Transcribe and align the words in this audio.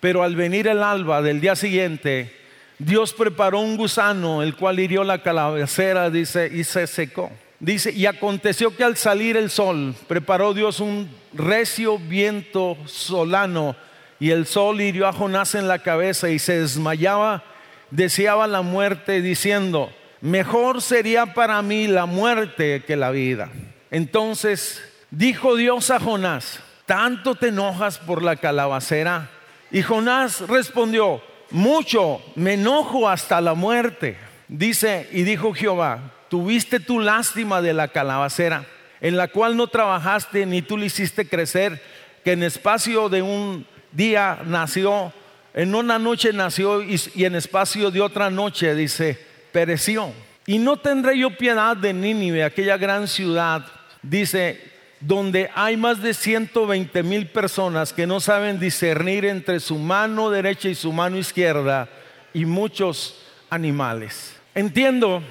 Pero 0.00 0.22
al 0.22 0.36
venir 0.36 0.68
el 0.68 0.82
alba 0.82 1.22
del 1.22 1.40
día 1.40 1.56
siguiente, 1.56 2.34
Dios 2.78 3.12
preparó 3.12 3.60
un 3.60 3.76
gusano, 3.76 4.42
el 4.42 4.56
cual 4.56 4.80
hirió 4.80 5.04
la 5.04 5.22
calabacera, 5.22 6.10
dice, 6.10 6.50
y 6.52 6.64
se 6.64 6.86
secó. 6.86 7.30
Dice, 7.60 7.92
y 7.92 8.06
aconteció 8.06 8.76
que 8.76 8.84
al 8.84 8.96
salir 8.96 9.36
el 9.36 9.48
sol, 9.48 9.94
preparó 10.06 10.52
Dios 10.52 10.80
un 10.80 11.08
recio 11.32 11.98
viento 11.98 12.76
solano, 12.86 13.76
y 14.20 14.30
el 14.30 14.46
sol 14.46 14.80
hirió 14.80 15.06
a 15.06 15.12
Jonás 15.12 15.54
en 15.54 15.68
la 15.68 15.78
cabeza 15.78 16.28
y 16.28 16.38
se 16.38 16.60
desmayaba, 16.60 17.44
deseaba 17.90 18.46
la 18.46 18.62
muerte, 18.62 19.22
diciendo, 19.22 19.90
mejor 20.20 20.82
sería 20.82 21.32
para 21.32 21.62
mí 21.62 21.86
la 21.86 22.06
muerte 22.06 22.82
que 22.86 22.96
la 22.96 23.10
vida. 23.10 23.50
Entonces 23.90 24.82
Dijo 25.16 25.54
Dios 25.54 25.90
a 25.90 26.00
Jonás, 26.00 26.58
¿tanto 26.86 27.36
te 27.36 27.48
enojas 27.48 27.98
por 27.98 28.20
la 28.20 28.34
calabacera? 28.34 29.30
Y 29.70 29.80
Jonás 29.80 30.40
respondió, 30.40 31.22
mucho, 31.52 32.20
me 32.34 32.54
enojo 32.54 33.08
hasta 33.08 33.40
la 33.40 33.54
muerte. 33.54 34.16
Dice, 34.48 35.08
y 35.12 35.22
dijo 35.22 35.54
Jehová, 35.54 36.10
tuviste 36.28 36.80
tu 36.80 36.98
lástima 36.98 37.62
de 37.62 37.74
la 37.74 37.86
calabacera, 37.86 38.66
en 39.00 39.16
la 39.16 39.28
cual 39.28 39.56
no 39.56 39.68
trabajaste 39.68 40.46
ni 40.46 40.62
tú 40.62 40.76
le 40.76 40.86
hiciste 40.86 41.28
crecer, 41.28 41.80
que 42.24 42.32
en 42.32 42.42
espacio 42.42 43.08
de 43.08 43.22
un 43.22 43.64
día 43.92 44.40
nació, 44.44 45.12
en 45.54 45.76
una 45.76 45.96
noche 46.00 46.32
nació 46.32 46.82
y, 46.82 47.00
y 47.14 47.24
en 47.24 47.36
espacio 47.36 47.92
de 47.92 48.00
otra 48.00 48.30
noche, 48.30 48.74
dice, 48.74 49.16
pereció. 49.52 50.12
Y 50.44 50.58
no 50.58 50.76
tendré 50.76 51.16
yo 51.16 51.36
piedad 51.36 51.76
de 51.76 51.92
Nínive, 51.92 52.42
aquella 52.42 52.76
gran 52.76 53.06
ciudad, 53.06 53.64
dice, 54.02 54.73
donde 55.06 55.50
hay 55.54 55.76
más 55.76 56.00
de 56.00 56.14
120 56.14 57.02
mil 57.02 57.26
personas 57.26 57.92
que 57.92 58.06
no 58.06 58.20
saben 58.20 58.58
discernir 58.58 59.26
entre 59.26 59.60
su 59.60 59.78
mano 59.78 60.30
derecha 60.30 60.70
y 60.70 60.74
su 60.74 60.92
mano 60.92 61.18
izquierda 61.18 61.88
y 62.32 62.46
muchos 62.46 63.20
animales. 63.50 64.34
Entiendo 64.54 65.22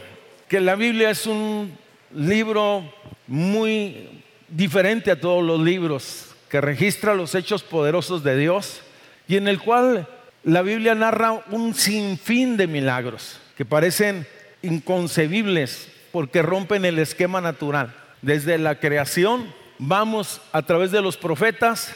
que 0.47 0.61
la 0.61 0.75
Biblia 0.75 1.09
es 1.09 1.25
un 1.25 1.75
libro 2.13 2.83
muy 3.25 4.21
diferente 4.47 5.09
a 5.09 5.19
todos 5.19 5.43
los 5.43 5.59
libros 5.59 6.35
que 6.49 6.61
registra 6.61 7.15
los 7.15 7.33
hechos 7.33 7.63
poderosos 7.63 8.23
de 8.23 8.37
Dios 8.37 8.81
y 9.27 9.37
en 9.37 9.47
el 9.47 9.59
cual 9.59 10.07
la 10.43 10.61
Biblia 10.61 10.93
narra 10.93 11.43
un 11.49 11.73
sinfín 11.73 12.57
de 12.57 12.67
milagros 12.67 13.39
que 13.57 13.65
parecen 13.65 14.27
inconcebibles 14.61 15.87
porque 16.11 16.43
rompen 16.43 16.85
el 16.85 16.99
esquema 16.99 17.41
natural. 17.41 17.95
Desde 18.21 18.59
la 18.59 18.79
creación 18.79 19.62
vamos 19.77 20.41
a 20.51 20.61
través 20.61 20.91
de 20.91 21.01
los 21.01 21.17
profetas 21.17 21.95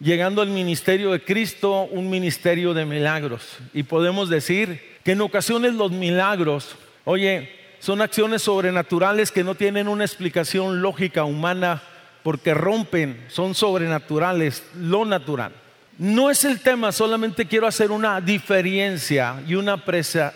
llegando 0.00 0.42
al 0.42 0.48
ministerio 0.48 1.10
de 1.12 1.24
Cristo, 1.24 1.82
un 1.90 2.08
ministerio 2.08 2.74
de 2.74 2.84
milagros. 2.84 3.58
Y 3.72 3.82
podemos 3.82 4.28
decir 4.28 4.98
que 5.04 5.12
en 5.12 5.20
ocasiones 5.20 5.74
los 5.74 5.90
milagros, 5.90 6.76
oye, 7.04 7.52
son 7.80 8.00
acciones 8.00 8.42
sobrenaturales 8.42 9.32
que 9.32 9.44
no 9.44 9.54
tienen 9.54 9.88
una 9.88 10.04
explicación 10.04 10.82
lógica 10.82 11.24
humana 11.24 11.82
porque 12.22 12.54
rompen, 12.54 13.24
son 13.28 13.54
sobrenaturales, 13.54 14.64
lo 14.76 15.04
natural. 15.04 15.52
No 15.96 16.30
es 16.30 16.44
el 16.44 16.60
tema, 16.60 16.92
solamente 16.92 17.46
quiero 17.46 17.66
hacer 17.66 17.90
una 17.90 18.20
diferencia 18.20 19.42
y 19.46 19.54
una, 19.54 19.82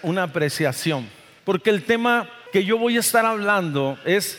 una 0.02 0.22
apreciación, 0.24 1.08
porque 1.44 1.70
el 1.70 1.84
tema 1.84 2.28
que 2.52 2.64
yo 2.64 2.78
voy 2.78 2.96
a 2.96 3.00
estar 3.00 3.24
hablando 3.24 3.98
es 4.04 4.38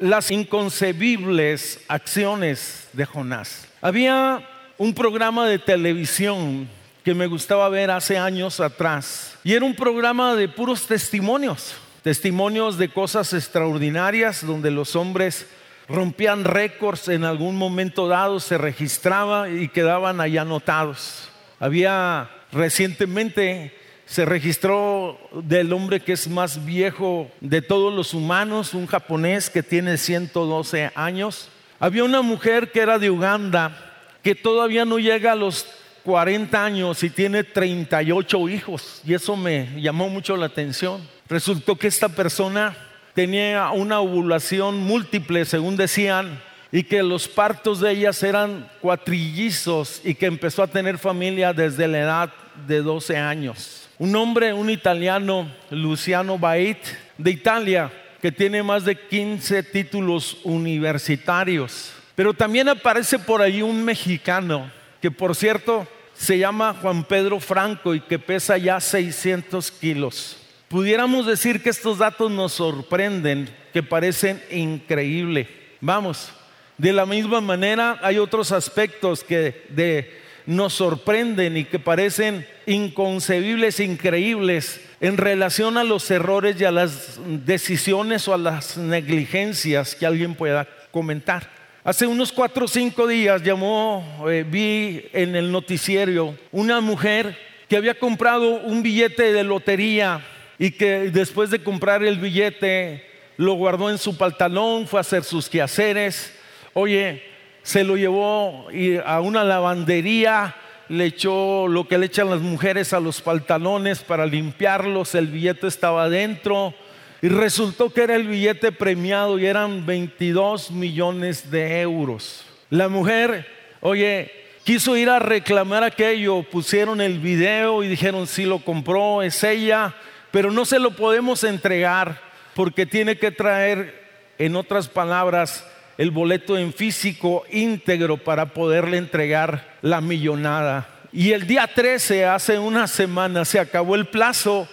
las 0.00 0.30
inconcebibles 0.30 1.80
acciones 1.88 2.88
de 2.92 3.06
Jonás. 3.06 3.66
Había 3.80 4.48
un 4.78 4.94
programa 4.94 5.46
de 5.46 5.58
televisión 5.58 6.68
que 7.04 7.14
me 7.14 7.26
gustaba 7.26 7.68
ver 7.68 7.90
hace 7.90 8.16
años 8.18 8.60
atrás 8.60 9.36
y 9.44 9.52
era 9.52 9.64
un 9.64 9.74
programa 9.74 10.34
de 10.34 10.48
puros 10.48 10.86
testimonios, 10.86 11.74
testimonios 12.02 12.78
de 12.78 12.88
cosas 12.88 13.32
extraordinarias 13.32 14.44
donde 14.46 14.70
los 14.70 14.96
hombres 14.96 15.46
rompían 15.88 16.44
récords 16.44 17.08
en 17.08 17.24
algún 17.24 17.56
momento 17.56 18.08
dado, 18.08 18.40
se 18.40 18.56
registraba 18.56 19.50
y 19.50 19.68
quedaban 19.68 20.20
allá 20.20 20.42
anotados. 20.42 21.28
Había 21.60 22.30
recientemente 22.52 23.76
se 24.06 24.24
registró 24.24 25.18
del 25.32 25.72
hombre 25.72 26.00
que 26.00 26.12
es 26.12 26.28
más 26.28 26.64
viejo 26.64 27.30
de 27.40 27.62
todos 27.62 27.92
los 27.92 28.14
humanos, 28.14 28.74
un 28.74 28.86
japonés 28.86 29.50
que 29.50 29.62
tiene 29.62 29.96
112 29.96 30.92
años. 30.94 31.48
Había 31.80 32.04
una 32.04 32.22
mujer 32.22 32.70
que 32.70 32.80
era 32.80 32.98
de 32.98 33.10
Uganda, 33.10 33.92
que 34.22 34.34
todavía 34.34 34.84
no 34.84 34.98
llega 34.98 35.32
a 35.32 35.36
los 35.36 35.66
40 36.04 36.62
años 36.64 37.02
y 37.02 37.10
tiene 37.10 37.44
38 37.44 38.48
hijos. 38.48 39.00
Y 39.04 39.14
eso 39.14 39.36
me 39.36 39.80
llamó 39.80 40.08
mucho 40.08 40.36
la 40.36 40.46
atención. 40.46 41.00
Resultó 41.28 41.76
que 41.76 41.88
esta 41.88 42.08
persona 42.08 42.76
tenía 43.14 43.70
una 43.70 44.00
ovulación 44.00 44.78
múltiple, 44.78 45.44
según 45.44 45.76
decían, 45.76 46.40
y 46.70 46.82
que 46.82 47.02
los 47.02 47.28
partos 47.28 47.80
de 47.80 47.92
ellas 47.92 48.22
eran 48.22 48.68
cuatrillizos 48.80 50.00
y 50.04 50.14
que 50.14 50.26
empezó 50.26 50.62
a 50.62 50.66
tener 50.66 50.98
familia 50.98 51.52
desde 51.52 51.88
la 51.88 52.00
edad 52.00 52.32
de 52.66 52.82
12 52.82 53.16
años. 53.16 53.83
Un 54.04 54.14
hombre, 54.16 54.52
un 54.52 54.68
italiano, 54.68 55.50
Luciano 55.70 56.38
Bait, 56.38 56.76
de 57.16 57.30
Italia, 57.30 57.90
que 58.20 58.30
tiene 58.30 58.62
más 58.62 58.84
de 58.84 58.94
15 58.94 59.62
títulos 59.62 60.36
universitarios. 60.44 61.90
Pero 62.14 62.34
también 62.34 62.68
aparece 62.68 63.18
por 63.18 63.40
ahí 63.40 63.62
un 63.62 63.82
mexicano, 63.82 64.70
que 65.00 65.10
por 65.10 65.34
cierto 65.34 65.88
se 66.12 66.36
llama 66.36 66.76
Juan 66.82 67.04
Pedro 67.04 67.40
Franco 67.40 67.94
y 67.94 68.00
que 68.00 68.18
pesa 68.18 68.58
ya 68.58 68.78
600 68.78 69.70
kilos. 69.70 70.36
Pudiéramos 70.68 71.24
decir 71.24 71.62
que 71.62 71.70
estos 71.70 71.96
datos 71.96 72.30
nos 72.30 72.52
sorprenden, 72.52 73.48
que 73.72 73.82
parecen 73.82 74.38
increíbles. 74.50 75.48
Vamos, 75.80 76.30
de 76.76 76.92
la 76.92 77.06
misma 77.06 77.40
manera 77.40 77.98
hay 78.02 78.18
otros 78.18 78.52
aspectos 78.52 79.24
que 79.24 80.20
nos 80.44 80.74
sorprenden 80.74 81.56
y 81.56 81.64
que 81.64 81.78
parecen 81.78 82.46
inconcebibles, 82.66 83.80
increíbles 83.80 84.80
en 85.00 85.16
relación 85.16 85.76
a 85.76 85.84
los 85.84 86.10
errores 86.10 86.60
y 86.60 86.64
a 86.64 86.70
las 86.70 87.18
decisiones 87.44 88.26
o 88.28 88.34
a 88.34 88.38
las 88.38 88.76
negligencias 88.76 89.94
que 89.94 90.06
alguien 90.06 90.34
pueda 90.34 90.66
comentar. 90.90 91.50
Hace 91.84 92.06
unos 92.06 92.32
cuatro 92.32 92.64
o 92.64 92.68
cinco 92.68 93.06
días 93.06 93.42
llamó, 93.42 94.24
eh, 94.30 94.44
vi 94.48 95.04
en 95.12 95.36
el 95.36 95.52
noticiero 95.52 96.34
una 96.50 96.80
mujer 96.80 97.36
que 97.68 97.76
había 97.76 97.98
comprado 97.98 98.62
un 98.62 98.82
billete 98.82 99.32
de 99.32 99.44
lotería 99.44 100.24
y 100.58 100.70
que 100.70 101.10
después 101.10 101.50
de 101.50 101.62
comprar 101.62 102.02
el 102.02 102.18
billete 102.18 103.04
lo 103.36 103.54
guardó 103.54 103.90
en 103.90 103.98
su 103.98 104.16
pantalón, 104.16 104.86
fue 104.86 105.00
a 105.00 105.02
hacer 105.02 105.24
sus 105.24 105.50
quehaceres. 105.50 106.32
Oye, 106.72 107.22
se 107.62 107.84
lo 107.84 107.96
llevó 107.96 108.68
a 109.04 109.20
una 109.20 109.44
lavandería, 109.44 110.54
le 110.88 111.06
echó 111.06 111.66
lo 111.68 111.88
que 111.88 111.98
le 111.98 112.06
echan 112.06 112.30
las 112.30 112.40
mujeres 112.40 112.92
a 112.92 113.00
los 113.00 113.20
pantalones 113.20 114.00
para 114.00 114.26
limpiarlos, 114.26 115.14
el 115.14 115.28
billete 115.28 115.66
estaba 115.66 116.04
adentro 116.04 116.74
y 117.22 117.28
resultó 117.28 117.90
que 117.90 118.02
era 118.02 118.16
el 118.16 118.28
billete 118.28 118.70
premiado 118.72 119.38
y 119.38 119.46
eran 119.46 119.86
22 119.86 120.70
millones 120.70 121.50
de 121.50 121.80
euros. 121.80 122.44
La 122.70 122.88
mujer, 122.88 123.46
oye, 123.80 124.30
quiso 124.64 124.96
ir 124.96 125.08
a 125.08 125.18
reclamar 125.18 125.84
aquello, 125.84 126.42
pusieron 126.42 127.00
el 127.00 127.18
video 127.18 127.82
y 127.82 127.88
dijeron, 127.88 128.26
sí 128.26 128.44
lo 128.44 128.58
compró, 128.58 129.22
es 129.22 129.42
ella, 129.42 129.94
pero 130.30 130.50
no 130.50 130.64
se 130.64 130.78
lo 130.78 130.90
podemos 130.90 131.44
entregar 131.44 132.20
porque 132.54 132.86
tiene 132.86 133.16
que 133.16 133.30
traer, 133.30 134.04
en 134.36 134.56
otras 134.56 134.88
palabras, 134.88 135.64
el 135.98 136.10
boleto 136.10 136.58
en 136.58 136.72
físico 136.72 137.44
íntegro 137.50 138.16
para 138.16 138.52
poderle 138.52 138.96
entregar 138.96 139.76
la 139.82 140.00
millonada. 140.00 140.88
Y 141.12 141.32
el 141.32 141.46
día 141.46 141.66
13, 141.72 142.26
hace 142.26 142.58
una 142.58 142.88
semana, 142.88 143.44
se 143.44 143.60
acabó 143.60 143.94
el 143.94 144.06
plazo 144.06 144.68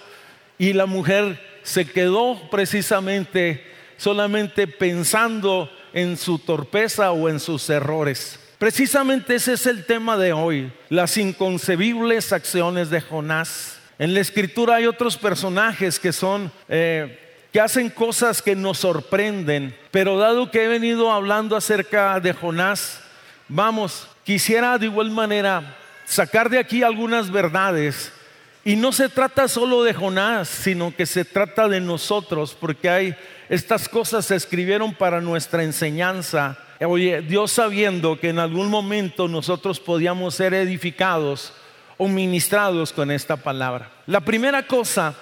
y 0.58 0.74
la 0.74 0.86
mujer 0.86 1.40
se 1.64 1.86
quedó 1.86 2.50
precisamente 2.50 3.64
solamente 3.98 4.66
pensando 4.66 5.72
en 5.94 6.18
su 6.18 6.40
torpeza 6.40 7.12
o 7.12 7.30
en 7.30 7.40
sus 7.40 7.70
errores. 7.70 8.40
Precisamente 8.58 9.36
ese 9.36 9.54
es 9.54 9.68
el 9.68 9.86
tema 9.86 10.18
de 10.18 10.34
hoy, 10.34 10.72
las 10.90 11.18
inconcebibles 11.18 12.34
acciones 12.34 12.90
de 12.90 13.02
Jonás. 13.02 13.80
En 14.00 14.16
la 14.16 14.20
escritura 14.20 14.76
hay 14.76 14.88
otros 14.88 15.18
personajes 15.18 16.00
que 16.00 16.12
son 16.12 16.52
eh, 16.68 17.21
que 17.52 17.60
hacen 17.60 17.90
cosas 17.90 18.42
que 18.42 18.56
nos 18.56 18.80
sorprenden. 18.80 19.76
Pero 19.92 20.18
dado 20.18 20.52
que 20.52 20.64
he 20.64 20.68
venido 20.68 21.12
hablando 21.12 21.56
acerca 21.56 22.20
de 22.20 22.34
Jonás, 22.34 23.02
vamos, 23.48 24.08
quisiera 24.24 24.78
de 24.78 24.86
igual 24.86 25.12
manera 25.12 25.78
sacar 26.06 26.50
de 26.50 26.60
aquí 26.60 26.84
algunas 26.84 27.30
verdades. 27.30 28.12
Y 28.64 28.76
no 28.76 28.92
se 28.92 29.10
trata 29.10 29.48
solo 29.48 29.84
de 29.84 29.94
Jonás, 29.94 30.48
sino 30.48 30.96
que 30.96 31.06
se 31.06 31.26
trata 31.26 31.68
de 31.68 31.82
nosotros, 31.82 32.56
porque 32.58 32.90
hay 32.90 33.16
estas 33.50 33.90
cosas 33.90 34.26
se 34.26 34.36
escribieron 34.36 34.94
para 34.94 35.20
nuestra 35.20 35.64
enseñanza. 35.64 36.58
Oye, 36.80 37.22
Dios 37.22 37.52
sabiendo 37.52 38.18
que 38.18 38.30
en 38.30 38.40
algún 38.40 38.70
momento 38.70 39.28
nosotros 39.28 39.80
podíamos 39.80 40.36
ser 40.36 40.54
edificados 40.54 41.54
o 41.98 42.08
ministrados 42.08 42.94
con 42.94 43.12
esta 43.12 43.36
palabra. 43.36 43.92
La 44.08 44.22
primera 44.22 44.66
cosa 44.66 45.14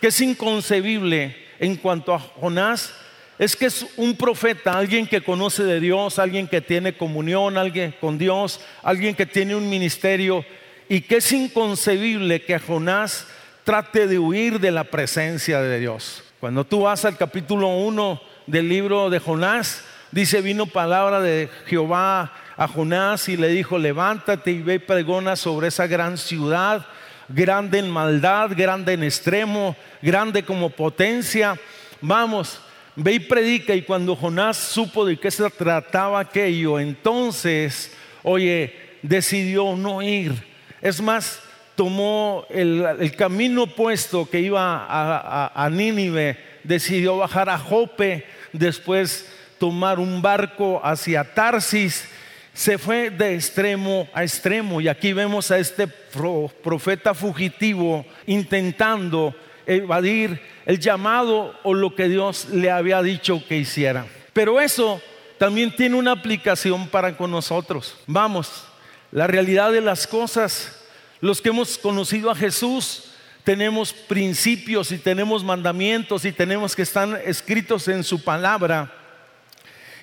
que 0.00 0.08
es 0.08 0.20
inconcebible 0.20 1.45
en 1.58 1.76
cuanto 1.76 2.14
a 2.14 2.18
Jonás 2.18 2.92
es 3.38 3.54
que 3.54 3.66
es 3.66 3.86
un 3.96 4.16
profeta, 4.16 4.78
alguien 4.78 5.06
que 5.06 5.20
conoce 5.20 5.62
de 5.64 5.78
Dios, 5.78 6.18
alguien 6.18 6.48
que 6.48 6.62
tiene 6.62 6.96
comunión, 6.96 7.58
alguien 7.58 7.94
con 8.00 8.16
Dios, 8.16 8.60
alguien 8.82 9.14
que 9.14 9.26
tiene 9.26 9.54
un 9.54 9.68
ministerio 9.68 10.44
y 10.88 11.02
que 11.02 11.16
es 11.16 11.32
inconcebible 11.32 12.42
que 12.42 12.58
Jonás 12.58 13.26
trate 13.64 14.06
de 14.06 14.18
huir 14.18 14.58
de 14.58 14.70
la 14.70 14.84
presencia 14.84 15.60
de 15.60 15.78
Dios. 15.80 16.22
Cuando 16.40 16.64
tú 16.64 16.82
vas 16.82 17.04
al 17.04 17.16
capítulo 17.16 17.68
1 17.68 18.20
del 18.46 18.68
libro 18.68 19.10
de 19.10 19.18
Jonás, 19.18 19.82
dice, 20.12 20.40
vino 20.40 20.66
palabra 20.66 21.20
de 21.20 21.50
Jehová 21.66 22.32
a 22.56 22.68
Jonás 22.68 23.28
y 23.28 23.36
le 23.36 23.48
dijo, 23.48 23.78
levántate 23.78 24.52
y 24.52 24.62
ve 24.62 24.74
y 24.74 24.78
pregona 24.78 25.36
sobre 25.36 25.68
esa 25.68 25.86
gran 25.86 26.16
ciudad 26.16 26.86
grande 27.28 27.78
en 27.78 27.90
maldad, 27.90 28.50
grande 28.56 28.92
en 28.92 29.02
extremo, 29.02 29.76
grande 30.02 30.42
como 30.42 30.70
potencia. 30.70 31.58
Vamos, 32.00 32.60
ve 32.94 33.14
y 33.14 33.20
predica. 33.20 33.74
Y 33.74 33.82
cuando 33.82 34.16
Jonás 34.16 34.56
supo 34.56 35.04
de 35.04 35.16
qué 35.16 35.30
se 35.30 35.48
trataba 35.50 36.20
aquello, 36.20 36.78
entonces, 36.78 37.92
oye, 38.22 38.74
decidió 39.02 39.76
no 39.76 40.02
ir. 40.02 40.32
Es 40.80 41.00
más, 41.00 41.40
tomó 41.74 42.46
el, 42.50 43.14
camino 43.16 43.64
opuesto 43.64 44.28
que 44.28 44.40
iba 44.40 44.86
a, 44.88 45.70
Nínive, 45.70 46.38
decidió 46.64 47.18
bajar 47.18 47.48
a 47.48 47.58
Jope, 47.58 48.26
después 48.52 49.30
tomar 49.58 49.98
un 49.98 50.20
barco 50.20 50.80
hacia 50.82 51.24
Tarsis 51.34 52.08
se 52.56 52.78
fue 52.78 53.10
de 53.10 53.34
extremo 53.34 54.08
a 54.14 54.22
extremo 54.22 54.80
y 54.80 54.88
aquí 54.88 55.12
vemos 55.12 55.50
a 55.50 55.58
este 55.58 55.86
profeta 55.86 57.12
fugitivo 57.12 58.06
intentando 58.26 59.34
evadir 59.66 60.40
el 60.64 60.80
llamado 60.80 61.54
o 61.64 61.74
lo 61.74 61.94
que 61.94 62.08
Dios 62.08 62.48
le 62.48 62.70
había 62.70 63.02
dicho 63.02 63.42
que 63.46 63.58
hiciera. 63.58 64.06
Pero 64.32 64.58
eso 64.58 65.02
también 65.36 65.76
tiene 65.76 65.96
una 65.96 66.12
aplicación 66.12 66.88
para 66.88 67.14
con 67.14 67.30
nosotros. 67.30 67.98
Vamos, 68.06 68.64
la 69.12 69.26
realidad 69.26 69.70
de 69.70 69.82
las 69.82 70.06
cosas, 70.06 70.82
los 71.20 71.42
que 71.42 71.50
hemos 71.50 71.76
conocido 71.76 72.30
a 72.30 72.34
Jesús, 72.34 73.10
tenemos 73.44 73.92
principios 73.92 74.92
y 74.92 74.98
tenemos 74.98 75.44
mandamientos 75.44 76.24
y 76.24 76.32
tenemos 76.32 76.74
que 76.74 76.82
están 76.82 77.18
escritos 77.22 77.86
en 77.88 78.02
su 78.02 78.24
palabra 78.24 78.90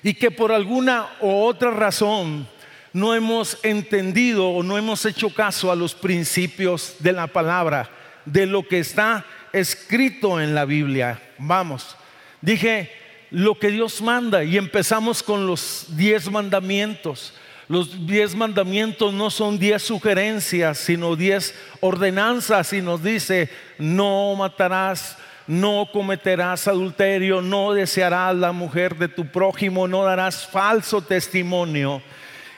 y 0.04 0.14
que 0.14 0.30
por 0.30 0.52
alguna 0.52 1.08
u 1.20 1.30
otra 1.30 1.70
razón 1.70 2.46
no 2.92 3.14
hemos 3.14 3.58
entendido 3.64 4.50
o 4.50 4.62
no 4.62 4.76
hemos 4.76 5.04
hecho 5.06 5.30
caso 5.30 5.72
a 5.72 5.74
los 5.74 5.94
principios 5.94 6.96
de 7.00 7.12
la 7.12 7.26
palabra, 7.26 7.90
de 8.26 8.46
lo 8.46 8.68
que 8.68 8.78
está 8.78 9.24
escrito 9.52 10.40
en 10.40 10.54
la 10.54 10.66
Biblia. 10.66 11.20
Vamos, 11.38 11.96
dije 12.42 12.92
lo 13.30 13.58
que 13.58 13.70
Dios 13.70 14.02
manda 14.02 14.44
y 14.44 14.58
empezamos 14.58 15.22
con 15.22 15.46
los 15.46 15.86
diez 15.88 16.30
mandamientos. 16.30 17.32
Los 17.66 18.06
diez 18.06 18.34
mandamientos 18.34 19.14
no 19.14 19.30
son 19.30 19.58
diez 19.58 19.82
sugerencias, 19.82 20.76
sino 20.76 21.16
diez 21.16 21.54
ordenanzas 21.80 22.74
y 22.74 22.82
nos 22.82 23.02
dice, 23.02 23.48
no 23.78 24.34
matarás, 24.36 25.16
no 25.46 25.88
cometerás 25.92 26.68
adulterio, 26.68 27.42
no 27.42 27.72
desearás 27.72 28.34
la 28.36 28.52
mujer 28.52 28.96
de 28.96 29.08
tu 29.08 29.26
prójimo, 29.26 29.86
no 29.88 30.04
darás 30.04 30.46
falso 30.46 31.02
testimonio. 31.02 32.02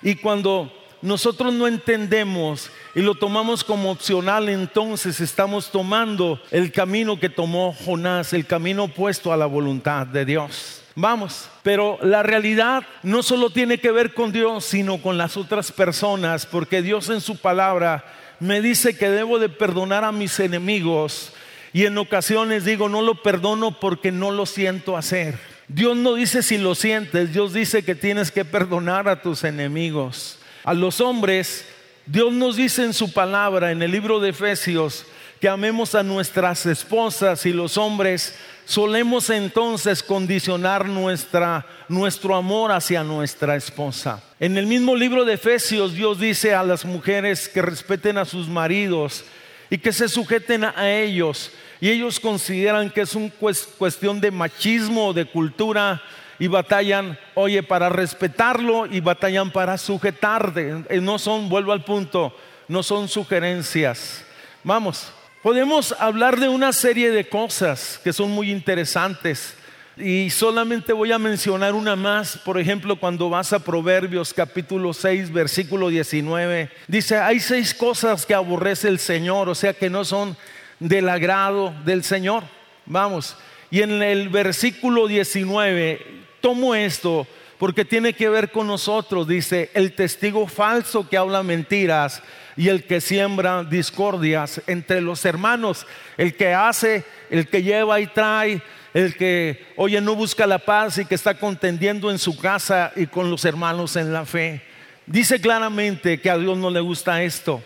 Y 0.02 0.16
cuando 0.16 0.72
nosotros 1.02 1.52
no 1.52 1.66
entendemos 1.66 2.70
y 2.94 3.02
lo 3.02 3.14
tomamos 3.14 3.64
como 3.64 3.90
opcional, 3.90 4.48
entonces 4.48 5.20
estamos 5.20 5.70
tomando 5.70 6.40
el 6.50 6.72
camino 6.72 7.18
que 7.18 7.28
tomó 7.28 7.74
Jonás, 7.84 8.32
el 8.32 8.46
camino 8.46 8.84
opuesto 8.84 9.32
a 9.32 9.36
la 9.36 9.46
voluntad 9.46 10.06
de 10.06 10.24
Dios. 10.24 10.82
Vamos, 10.94 11.50
pero 11.62 11.98
la 12.00 12.22
realidad 12.22 12.82
no 13.02 13.22
solo 13.22 13.50
tiene 13.50 13.78
que 13.78 13.90
ver 13.90 14.14
con 14.14 14.32
Dios, 14.32 14.64
sino 14.64 14.96
con 15.02 15.18
las 15.18 15.36
otras 15.36 15.70
personas, 15.70 16.46
porque 16.46 16.80
Dios 16.80 17.10
en 17.10 17.20
su 17.20 17.36
palabra 17.36 18.04
me 18.40 18.62
dice 18.62 18.96
que 18.96 19.10
debo 19.10 19.38
de 19.38 19.50
perdonar 19.50 20.04
a 20.04 20.12
mis 20.12 20.40
enemigos 20.40 21.32
y 21.76 21.84
en 21.84 21.98
ocasiones 21.98 22.64
digo, 22.64 22.88
no 22.88 23.02
lo 23.02 23.22
perdono 23.22 23.78
porque 23.78 24.10
no 24.10 24.30
lo 24.30 24.46
siento 24.46 24.96
hacer. 24.96 25.38
Dios 25.68 25.94
no 25.94 26.14
dice 26.14 26.42
si 26.42 26.56
lo 26.56 26.74
sientes, 26.74 27.34
Dios 27.34 27.52
dice 27.52 27.84
que 27.84 27.94
tienes 27.94 28.30
que 28.32 28.46
perdonar 28.46 29.10
a 29.10 29.20
tus 29.20 29.44
enemigos. 29.44 30.38
A 30.64 30.72
los 30.72 31.02
hombres, 31.02 31.66
Dios 32.06 32.32
nos 32.32 32.56
dice 32.56 32.82
en 32.82 32.94
su 32.94 33.12
palabra, 33.12 33.72
en 33.72 33.82
el 33.82 33.90
libro 33.90 34.20
de 34.20 34.30
Efesios, 34.30 35.04
que 35.38 35.50
amemos 35.50 35.94
a 35.94 36.02
nuestras 36.02 36.64
esposas 36.64 37.44
y 37.44 37.52
los 37.52 37.76
hombres 37.76 38.34
solemos 38.64 39.28
entonces 39.28 40.02
condicionar 40.02 40.86
nuestra, 40.86 41.66
nuestro 41.90 42.36
amor 42.36 42.72
hacia 42.72 43.04
nuestra 43.04 43.54
esposa. 43.54 44.22
En 44.40 44.56
el 44.56 44.66
mismo 44.66 44.96
libro 44.96 45.26
de 45.26 45.34
Efesios 45.34 45.92
Dios 45.92 46.18
dice 46.18 46.54
a 46.54 46.62
las 46.62 46.86
mujeres 46.86 47.50
que 47.50 47.60
respeten 47.60 48.16
a 48.16 48.24
sus 48.24 48.48
maridos 48.48 49.26
y 49.70 49.78
que 49.78 49.92
se 49.92 50.08
sujeten 50.08 50.64
a 50.64 50.90
ellos 50.90 51.52
y 51.80 51.90
ellos 51.90 52.18
consideran 52.18 52.90
que 52.90 53.02
es 53.02 53.14
una 53.14 53.30
cuestión 53.78 54.20
de 54.20 54.30
machismo, 54.30 55.12
de 55.12 55.26
cultura, 55.26 56.02
y 56.38 56.48
batallan, 56.48 57.18
oye, 57.34 57.62
para 57.62 57.88
respetarlo 57.88 58.86
y 58.86 59.00
batallan 59.00 59.50
para 59.50 59.78
sujetarte. 59.78 60.84
Eh, 60.88 61.00
no 61.00 61.18
son, 61.18 61.48
vuelvo 61.48 61.72
al 61.72 61.84
punto, 61.84 62.36
no 62.68 62.82
son 62.82 63.08
sugerencias. 63.08 64.24
Vamos, 64.62 65.10
podemos 65.42 65.92
hablar 65.98 66.38
de 66.38 66.48
una 66.48 66.72
serie 66.72 67.10
de 67.10 67.28
cosas 67.28 68.00
que 68.02 68.12
son 68.12 68.30
muy 68.30 68.50
interesantes. 68.50 69.55
Y 69.98 70.28
solamente 70.28 70.92
voy 70.92 71.10
a 71.10 71.18
mencionar 71.18 71.72
una 71.72 71.96
más, 71.96 72.36
por 72.36 72.60
ejemplo, 72.60 72.96
cuando 72.96 73.30
vas 73.30 73.54
a 73.54 73.60
Proverbios 73.60 74.34
capítulo 74.34 74.92
6, 74.92 75.32
versículo 75.32 75.88
19, 75.88 76.68
dice, 76.86 77.16
hay 77.16 77.40
seis 77.40 77.72
cosas 77.72 78.26
que 78.26 78.34
aborrece 78.34 78.88
el 78.88 78.98
Señor, 78.98 79.48
o 79.48 79.54
sea 79.54 79.72
que 79.72 79.88
no 79.88 80.04
son 80.04 80.36
del 80.80 81.08
agrado 81.08 81.74
del 81.86 82.04
Señor. 82.04 82.42
Vamos, 82.84 83.38
y 83.70 83.80
en 83.80 84.02
el 84.02 84.28
versículo 84.28 85.06
19, 85.06 86.04
tomo 86.42 86.74
esto 86.74 87.26
porque 87.56 87.86
tiene 87.86 88.12
que 88.12 88.28
ver 88.28 88.50
con 88.50 88.66
nosotros, 88.66 89.26
dice, 89.26 89.70
el 89.72 89.94
testigo 89.94 90.46
falso 90.46 91.08
que 91.08 91.16
habla 91.16 91.42
mentiras 91.42 92.22
y 92.54 92.68
el 92.68 92.84
que 92.84 93.00
siembra 93.00 93.64
discordias 93.64 94.60
entre 94.66 95.00
los 95.00 95.24
hermanos, 95.24 95.86
el 96.18 96.36
que 96.36 96.52
hace, 96.52 97.02
el 97.30 97.48
que 97.48 97.62
lleva 97.62 97.98
y 97.98 98.08
trae, 98.08 98.60
el 98.96 99.14
que, 99.14 99.62
oye, 99.76 100.00
no 100.00 100.14
busca 100.14 100.46
la 100.46 100.58
paz 100.58 100.96
y 100.96 101.04
que 101.04 101.16
está 101.16 101.34
contendiendo 101.34 102.10
en 102.10 102.18
su 102.18 102.34
casa 102.34 102.92
y 102.96 103.06
con 103.06 103.30
los 103.30 103.44
hermanos 103.44 103.94
en 103.96 104.10
la 104.10 104.24
fe. 104.24 104.62
Dice 105.04 105.38
claramente 105.38 106.18
que 106.18 106.30
a 106.30 106.38
Dios 106.38 106.56
no 106.56 106.70
le 106.70 106.80
gusta 106.80 107.22
esto. 107.22 107.62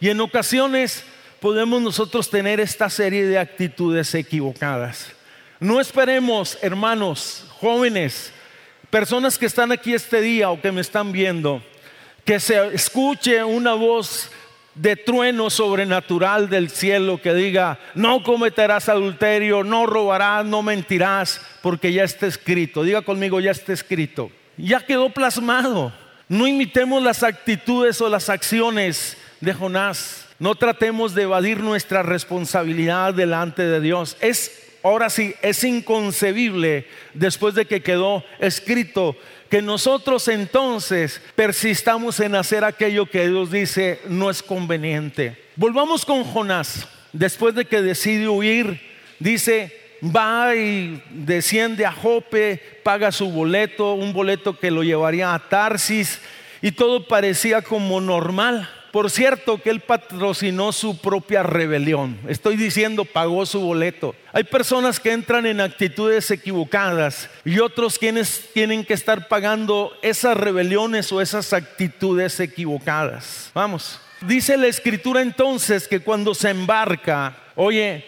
Y 0.00 0.08
en 0.08 0.18
ocasiones 0.22 1.04
podemos 1.38 1.82
nosotros 1.82 2.30
tener 2.30 2.60
esta 2.60 2.88
serie 2.88 3.26
de 3.26 3.38
actitudes 3.38 4.14
equivocadas. 4.14 5.12
No 5.58 5.82
esperemos, 5.82 6.56
hermanos, 6.62 7.44
jóvenes, 7.58 8.32
personas 8.88 9.36
que 9.36 9.44
están 9.44 9.72
aquí 9.72 9.92
este 9.92 10.22
día 10.22 10.48
o 10.48 10.62
que 10.62 10.72
me 10.72 10.80
están 10.80 11.12
viendo, 11.12 11.62
que 12.24 12.40
se 12.40 12.74
escuche 12.74 13.44
una 13.44 13.74
voz 13.74 14.30
de 14.80 14.96
trueno 14.96 15.50
sobrenatural 15.50 16.48
del 16.48 16.70
cielo 16.70 17.20
que 17.20 17.34
diga, 17.34 17.78
no 17.94 18.22
cometerás 18.22 18.88
adulterio, 18.88 19.62
no 19.62 19.84
robarás, 19.84 20.46
no 20.46 20.62
mentirás, 20.62 21.42
porque 21.60 21.92
ya 21.92 22.04
está 22.04 22.26
escrito. 22.26 22.82
Diga 22.82 23.02
conmigo, 23.02 23.40
ya 23.40 23.50
está 23.50 23.74
escrito. 23.74 24.30
Ya 24.56 24.80
quedó 24.80 25.10
plasmado. 25.10 25.92
No 26.28 26.46
imitemos 26.46 27.02
las 27.02 27.22
actitudes 27.22 28.00
o 28.00 28.08
las 28.08 28.30
acciones 28.30 29.18
de 29.40 29.52
Jonás. 29.52 30.26
No 30.38 30.54
tratemos 30.54 31.14
de 31.14 31.24
evadir 31.24 31.60
nuestra 31.60 32.02
responsabilidad 32.02 33.12
delante 33.12 33.62
de 33.64 33.82
Dios. 33.82 34.16
Es 34.22 34.78
ahora 34.82 35.10
sí, 35.10 35.34
es 35.42 35.62
inconcebible 35.62 36.86
después 37.12 37.54
de 37.54 37.66
que 37.66 37.82
quedó 37.82 38.24
escrito 38.38 39.14
que 39.50 39.60
nosotros 39.60 40.28
entonces 40.28 41.20
persistamos 41.34 42.20
en 42.20 42.36
hacer 42.36 42.64
aquello 42.64 43.06
que 43.06 43.28
Dios 43.28 43.50
dice 43.50 44.00
no 44.08 44.30
es 44.30 44.42
conveniente. 44.42 45.36
Volvamos 45.56 46.06
con 46.06 46.22
Jonás. 46.24 46.88
Después 47.12 47.56
de 47.56 47.64
que 47.64 47.82
decide 47.82 48.28
huir, 48.28 48.80
dice, 49.18 49.76
va 50.04 50.54
y 50.54 51.02
desciende 51.10 51.84
a 51.84 51.90
Jope, 51.90 52.62
paga 52.84 53.10
su 53.10 53.28
boleto, 53.30 53.94
un 53.94 54.12
boleto 54.12 54.56
que 54.56 54.70
lo 54.70 54.84
llevaría 54.84 55.34
a 55.34 55.48
Tarsis, 55.48 56.20
y 56.62 56.70
todo 56.70 57.08
parecía 57.08 57.60
como 57.62 58.00
normal. 58.00 58.70
Por 58.92 59.10
cierto 59.10 59.62
que 59.62 59.70
él 59.70 59.80
patrocinó 59.80 60.72
su 60.72 60.98
propia 60.98 61.42
rebelión. 61.42 62.18
Estoy 62.28 62.56
diciendo, 62.56 63.04
pagó 63.04 63.46
su 63.46 63.60
boleto. 63.60 64.14
Hay 64.32 64.44
personas 64.44 64.98
que 64.98 65.12
entran 65.12 65.46
en 65.46 65.60
actitudes 65.60 66.30
equivocadas 66.30 67.30
y 67.44 67.60
otros 67.60 67.98
quienes 67.98 68.50
tienen 68.52 68.84
que 68.84 68.94
estar 68.94 69.28
pagando 69.28 69.92
esas 70.02 70.36
rebeliones 70.36 71.12
o 71.12 71.20
esas 71.20 71.52
actitudes 71.52 72.40
equivocadas. 72.40 73.50
Vamos. 73.54 74.00
Dice 74.22 74.56
la 74.56 74.66
escritura 74.66 75.22
entonces 75.22 75.88
que 75.88 76.00
cuando 76.00 76.34
se 76.34 76.50
embarca, 76.50 77.36
oye, 77.54 78.04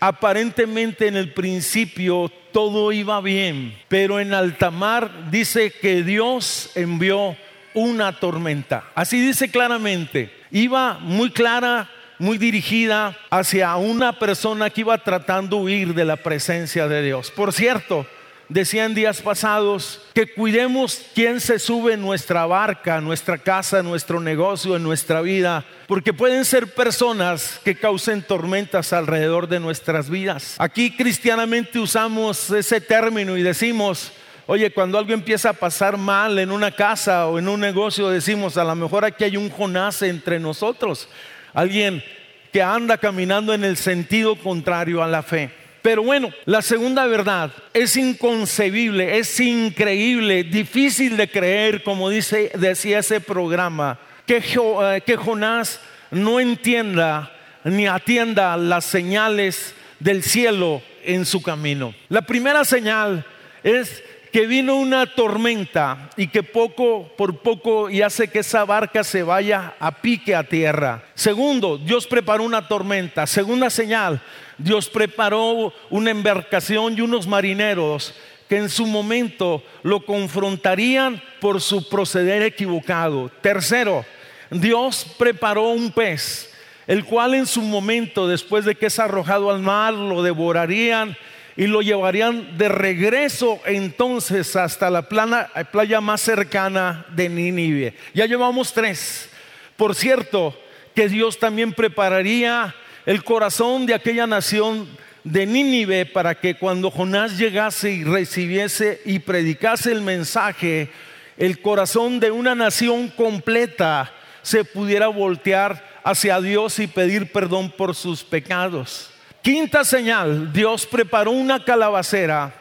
aparentemente 0.00 1.06
en 1.06 1.16
el 1.16 1.32
principio 1.32 2.30
todo 2.52 2.92
iba 2.92 3.20
bien, 3.20 3.74
pero 3.88 4.20
en 4.20 4.34
alta 4.34 4.70
mar 4.70 5.30
dice 5.30 5.70
que 5.70 6.02
Dios 6.02 6.70
envió 6.74 7.36
una 7.74 8.12
tormenta. 8.18 8.84
Así 8.94 9.20
dice 9.20 9.50
claramente. 9.50 10.32
Iba 10.50 10.98
muy 11.00 11.30
clara, 11.30 11.90
muy 12.18 12.38
dirigida 12.38 13.16
hacia 13.30 13.76
una 13.76 14.18
persona 14.18 14.70
que 14.70 14.82
iba 14.82 14.96
tratando 14.98 15.58
de 15.58 15.62
huir 15.62 15.94
de 15.94 16.04
la 16.04 16.16
presencia 16.16 16.88
de 16.88 17.02
Dios. 17.02 17.30
Por 17.30 17.52
cierto, 17.52 18.06
decían 18.48 18.94
días 18.94 19.20
pasados 19.20 20.00
que 20.12 20.32
cuidemos 20.32 21.00
quién 21.14 21.40
se 21.40 21.58
sube 21.58 21.94
en 21.94 22.00
nuestra 22.00 22.46
barca, 22.46 23.00
nuestra 23.00 23.38
casa, 23.38 23.82
nuestro 23.82 24.20
negocio, 24.20 24.76
en 24.76 24.82
nuestra 24.82 25.20
vida, 25.20 25.64
porque 25.86 26.12
pueden 26.12 26.44
ser 26.44 26.72
personas 26.74 27.60
que 27.64 27.74
causen 27.74 28.22
tormentas 28.22 28.92
alrededor 28.92 29.48
de 29.48 29.60
nuestras 29.60 30.08
vidas. 30.08 30.56
Aquí 30.58 30.90
cristianamente 30.96 31.78
usamos 31.78 32.50
ese 32.50 32.80
término 32.80 33.36
y 33.36 33.42
decimos, 33.42 34.12
Oye, 34.46 34.70
cuando 34.70 34.98
algo 34.98 35.14
empieza 35.14 35.50
a 35.50 35.54
pasar 35.54 35.96
mal 35.96 36.38
en 36.38 36.50
una 36.50 36.70
casa 36.70 37.28
o 37.28 37.38
en 37.38 37.48
un 37.48 37.60
negocio, 37.60 38.10
decimos, 38.10 38.58
a 38.58 38.64
lo 38.64 38.74
mejor 38.74 39.04
aquí 39.04 39.24
hay 39.24 39.38
un 39.38 39.48
Jonás 39.48 40.02
entre 40.02 40.38
nosotros, 40.38 41.08
alguien 41.54 42.04
que 42.52 42.62
anda 42.62 42.98
caminando 42.98 43.54
en 43.54 43.64
el 43.64 43.78
sentido 43.78 44.36
contrario 44.36 45.02
a 45.02 45.08
la 45.08 45.22
fe. 45.22 45.50
Pero 45.80 46.02
bueno, 46.02 46.30
la 46.44 46.60
segunda 46.60 47.06
verdad 47.06 47.52
es 47.72 47.96
inconcebible, 47.96 49.18
es 49.18 49.40
increíble, 49.40 50.44
difícil 50.44 51.16
de 51.16 51.30
creer, 51.30 51.82
como 51.82 52.10
dice, 52.10 52.52
decía 52.54 52.98
ese 52.98 53.20
programa, 53.20 53.98
que, 54.26 54.36
eh, 54.36 55.02
que 55.06 55.16
Jonás 55.16 55.80
no 56.10 56.38
entienda 56.38 57.32
ni 57.64 57.86
atienda 57.86 58.56
las 58.58 58.84
señales 58.84 59.74
del 60.00 60.22
cielo 60.22 60.82
en 61.02 61.24
su 61.24 61.42
camino. 61.42 61.94
La 62.10 62.22
primera 62.22 62.64
señal 62.64 63.24
es 63.62 64.02
que 64.34 64.48
vino 64.48 64.74
una 64.74 65.06
tormenta 65.06 66.10
y 66.16 66.26
que 66.26 66.42
poco 66.42 67.08
por 67.16 67.38
poco 67.38 67.88
y 67.88 68.02
hace 68.02 68.26
que 68.26 68.40
esa 68.40 68.64
barca 68.64 69.04
se 69.04 69.22
vaya 69.22 69.76
a 69.78 69.92
pique 70.02 70.34
a 70.34 70.42
tierra. 70.42 71.04
Segundo, 71.14 71.78
Dios 71.78 72.08
preparó 72.08 72.42
una 72.42 72.66
tormenta. 72.66 73.28
Segunda 73.28 73.70
señal, 73.70 74.20
Dios 74.58 74.88
preparó 74.88 75.72
una 75.88 76.10
embarcación 76.10 76.98
y 76.98 77.02
unos 77.02 77.28
marineros 77.28 78.12
que 78.48 78.56
en 78.56 78.70
su 78.70 78.86
momento 78.86 79.62
lo 79.84 80.04
confrontarían 80.04 81.22
por 81.40 81.60
su 81.60 81.88
proceder 81.88 82.42
equivocado. 82.42 83.30
Tercero, 83.40 84.04
Dios 84.50 85.06
preparó 85.16 85.68
un 85.68 85.92
pez, 85.92 86.52
el 86.88 87.04
cual 87.04 87.34
en 87.34 87.46
su 87.46 87.62
momento, 87.62 88.26
después 88.26 88.64
de 88.64 88.74
que 88.74 88.86
es 88.86 88.98
arrojado 88.98 89.48
al 89.52 89.60
mar, 89.60 89.94
lo 89.94 90.24
devorarían 90.24 91.16
y 91.56 91.66
lo 91.66 91.82
llevarían 91.82 92.58
de 92.58 92.68
regreso 92.68 93.60
entonces 93.64 94.56
hasta 94.56 94.90
la 94.90 95.08
playa 95.08 96.00
más 96.00 96.20
cercana 96.20 97.06
de 97.10 97.28
Nínive. 97.28 97.94
Ya 98.12 98.26
llevamos 98.26 98.72
tres. 98.72 99.30
Por 99.76 99.94
cierto, 99.94 100.58
que 100.94 101.08
Dios 101.08 101.38
también 101.38 101.72
prepararía 101.72 102.74
el 103.06 103.22
corazón 103.22 103.86
de 103.86 103.94
aquella 103.94 104.26
nación 104.26 104.88
de 105.22 105.46
Nínive 105.46 106.06
para 106.06 106.34
que 106.34 106.56
cuando 106.56 106.90
Jonás 106.90 107.38
llegase 107.38 107.92
y 107.92 108.04
recibiese 108.04 109.00
y 109.04 109.20
predicase 109.20 109.92
el 109.92 110.02
mensaje, 110.02 110.90
el 111.36 111.60
corazón 111.60 112.20
de 112.20 112.30
una 112.30 112.54
nación 112.54 113.08
completa 113.08 114.12
se 114.42 114.64
pudiera 114.64 115.08
voltear 115.08 116.00
hacia 116.04 116.40
Dios 116.40 116.78
y 116.78 116.86
pedir 116.86 117.32
perdón 117.32 117.70
por 117.70 117.94
sus 117.94 118.22
pecados. 118.22 119.13
Quinta 119.44 119.84
señal, 119.84 120.54
Dios 120.54 120.86
preparó 120.86 121.32
una 121.32 121.62
calabacera. 121.62 122.54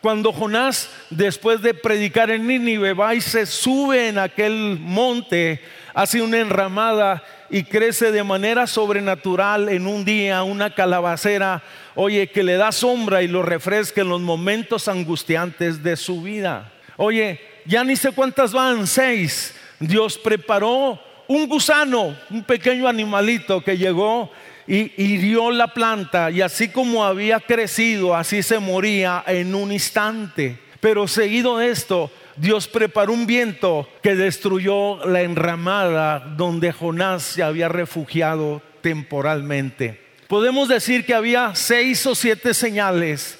Cuando 0.00 0.32
Jonás, 0.32 0.88
después 1.10 1.62
de 1.62 1.74
predicar 1.74 2.30
en 2.30 2.46
Nínive, 2.46 2.92
va 2.92 3.16
y 3.16 3.20
se 3.20 3.44
sube 3.44 4.06
en 4.06 4.18
aquel 4.18 4.78
monte, 4.78 5.60
hace 5.94 6.22
una 6.22 6.38
enramada 6.38 7.24
y 7.50 7.64
crece 7.64 8.12
de 8.12 8.22
manera 8.22 8.68
sobrenatural 8.68 9.68
en 9.68 9.88
un 9.88 10.04
día 10.04 10.44
una 10.44 10.72
calabacera, 10.72 11.60
oye, 11.96 12.28
que 12.28 12.44
le 12.44 12.54
da 12.54 12.70
sombra 12.70 13.20
y 13.20 13.26
lo 13.26 13.42
refresca 13.42 14.02
en 14.02 14.08
los 14.08 14.20
momentos 14.20 14.86
angustiantes 14.86 15.82
de 15.82 15.96
su 15.96 16.22
vida. 16.22 16.70
Oye, 16.98 17.40
ya 17.64 17.82
ni 17.82 17.96
sé 17.96 18.12
cuántas 18.12 18.52
van, 18.52 18.86
seis. 18.86 19.56
Dios 19.80 20.16
preparó 20.16 21.00
un 21.26 21.48
gusano, 21.48 22.16
un 22.30 22.44
pequeño 22.44 22.86
animalito 22.86 23.60
que 23.60 23.76
llegó 23.76 24.30
y 24.68 24.92
hirió 25.02 25.50
la 25.50 25.68
planta 25.68 26.30
y 26.30 26.42
así 26.42 26.68
como 26.68 27.02
había 27.02 27.40
crecido, 27.40 28.14
así 28.14 28.42
se 28.42 28.58
moría 28.58 29.24
en 29.26 29.54
un 29.54 29.72
instante. 29.72 30.58
Pero 30.78 31.08
seguido 31.08 31.56
de 31.56 31.70
esto, 31.70 32.12
Dios 32.36 32.68
preparó 32.68 33.14
un 33.14 33.26
viento 33.26 33.88
que 34.02 34.14
destruyó 34.14 35.04
la 35.06 35.22
enramada 35.22 36.20
donde 36.20 36.70
Jonás 36.70 37.22
se 37.22 37.42
había 37.42 37.68
refugiado 37.68 38.60
temporalmente. 38.82 40.00
Podemos 40.28 40.68
decir 40.68 41.06
que 41.06 41.14
había 41.14 41.54
seis 41.54 42.04
o 42.06 42.14
siete 42.14 42.52
señales 42.52 43.38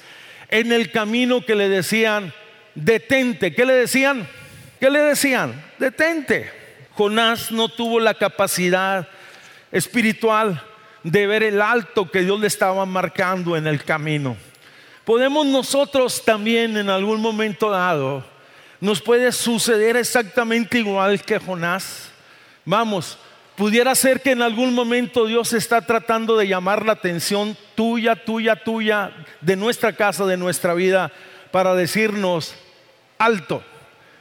en 0.49 0.71
el 0.71 0.91
camino 0.91 1.45
que 1.45 1.53
le 1.53 1.69
decían, 1.69 2.33
detente. 2.73 3.53
¿Qué 3.53 3.65
le 3.65 3.73
decían? 3.73 4.27
¿Qué 4.79 4.89
le 4.89 4.99
decían? 4.99 5.63
Detente. 5.77 6.51
Jonás 6.93 7.51
no 7.51 7.69
tuvo 7.69 7.99
la 7.99 8.15
capacidad 8.15 9.07
espiritual 9.71 10.63
de 11.03 11.27
ver 11.27 11.43
el 11.43 11.61
alto 11.61 12.09
que 12.09 12.21
Dios 12.21 12.39
le 12.39 12.47
estaba 12.47 12.85
marcando 12.85 13.55
en 13.55 13.67
el 13.67 13.83
camino. 13.83 14.35
Podemos 15.05 15.45
nosotros 15.45 16.23
también 16.23 16.77
en 16.77 16.89
algún 16.89 17.21
momento 17.21 17.69
dado, 17.69 18.23
nos 18.79 19.01
puede 19.01 19.31
suceder 19.31 19.97
exactamente 19.97 20.79
igual 20.79 21.21
que 21.21 21.39
Jonás. 21.39 22.11
Vamos, 22.63 23.17
Pudiera 23.59 23.93
ser 23.93 24.21
que 24.21 24.31
en 24.31 24.41
algún 24.41 24.73
momento 24.73 25.25
Dios 25.25 25.51
está 25.51 25.81
tratando 25.81 26.37
de 26.37 26.47
llamar 26.47 26.85
la 26.85 26.93
atención 26.93 27.57
tuya, 27.75 28.15
tuya, 28.15 28.55
tuya, 28.55 29.11
de 29.41 29.57
nuestra 29.57 29.91
casa, 29.91 30.25
de 30.25 30.37
nuestra 30.37 30.73
vida, 30.73 31.11
para 31.51 31.75
decirnos, 31.75 32.55
alto, 33.17 33.61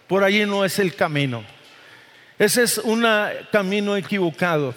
por 0.08 0.24
allí 0.24 0.44
no 0.44 0.64
es 0.64 0.80
el 0.80 0.96
camino. 0.96 1.44
Ese 2.36 2.64
es 2.64 2.78
un 2.78 3.06
camino 3.52 3.96
equivocado. 3.96 4.74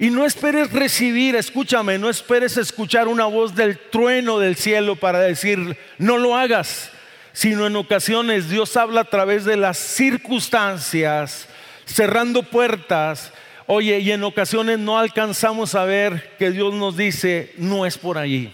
Y 0.00 0.10
no 0.10 0.24
esperes 0.24 0.72
recibir, 0.72 1.34
escúchame, 1.34 1.98
no 1.98 2.08
esperes 2.08 2.56
escuchar 2.56 3.08
una 3.08 3.24
voz 3.24 3.56
del 3.56 3.78
trueno 3.78 4.38
del 4.38 4.54
cielo 4.54 4.94
para 4.94 5.18
decir, 5.18 5.76
no 5.98 6.18
lo 6.18 6.36
hagas, 6.36 6.92
sino 7.32 7.66
en 7.66 7.74
ocasiones 7.74 8.48
Dios 8.48 8.76
habla 8.76 9.00
a 9.00 9.10
través 9.10 9.44
de 9.44 9.56
las 9.56 9.76
circunstancias, 9.76 11.48
cerrando 11.84 12.44
puertas. 12.44 13.32
Oye, 13.66 13.98
y 13.98 14.12
en 14.12 14.22
ocasiones 14.22 14.78
no 14.78 14.98
alcanzamos 14.98 15.74
a 15.74 15.84
ver 15.84 16.36
que 16.38 16.52
Dios 16.52 16.74
nos 16.74 16.96
dice, 16.96 17.52
no 17.56 17.84
es 17.84 17.98
por 17.98 18.18
allí. 18.18 18.52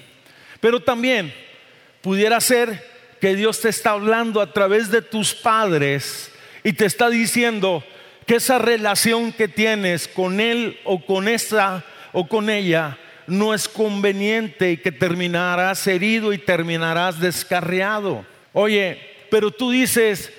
Pero 0.60 0.80
también 0.80 1.34
pudiera 2.00 2.40
ser 2.40 2.82
que 3.20 3.36
Dios 3.36 3.60
te 3.60 3.68
está 3.68 3.90
hablando 3.90 4.40
a 4.40 4.50
través 4.50 4.90
de 4.90 5.02
tus 5.02 5.34
padres 5.34 6.32
y 6.62 6.72
te 6.72 6.86
está 6.86 7.10
diciendo, 7.10 7.84
que 8.26 8.36
esa 8.36 8.58
relación 8.58 9.32
que 9.32 9.48
tienes 9.48 10.08
con 10.08 10.40
él 10.40 10.78
o 10.84 11.04
con 11.04 11.28
esa 11.28 11.84
o 12.12 12.26
con 12.26 12.48
ella 12.50 12.98
no 13.26 13.54
es 13.54 13.68
conveniente 13.68 14.72
y 14.72 14.76
que 14.76 14.92
terminarás 14.92 15.86
herido 15.86 16.32
y 16.32 16.38
terminarás 16.38 17.20
descarriado. 17.20 18.24
Oye, 18.52 18.98
pero 19.30 19.50
tú 19.50 19.70
dices, 19.70 20.32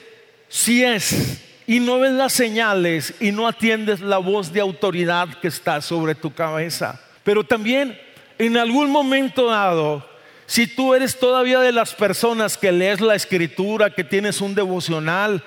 si 0.47 0.83
es, 0.83 1.41
y 1.67 1.79
no 1.79 1.99
ves 1.99 2.11
las 2.11 2.33
señales 2.33 3.13
y 3.19 3.31
no 3.31 3.47
atiendes 3.47 3.99
la 3.99 4.17
voz 4.19 4.53
de 4.53 4.61
autoridad 4.61 5.39
que 5.41 5.47
está 5.47 5.81
sobre 5.81 6.15
tu 6.15 6.33
cabeza. 6.33 7.01
Pero 7.23 7.43
también 7.43 7.99
en 8.37 8.57
algún 8.57 8.91
momento 8.91 9.47
dado, 9.47 10.07
si 10.45 10.67
tú 10.67 10.93
eres 10.93 11.17
todavía 11.19 11.59
de 11.59 11.71
las 11.71 11.93
personas 11.93 12.57
que 12.57 12.71
lees 12.71 13.01
la 13.01 13.15
escritura, 13.15 13.89
que 13.89 14.03
tienes 14.03 14.41
un 14.41 14.53
devocional, 14.53 15.43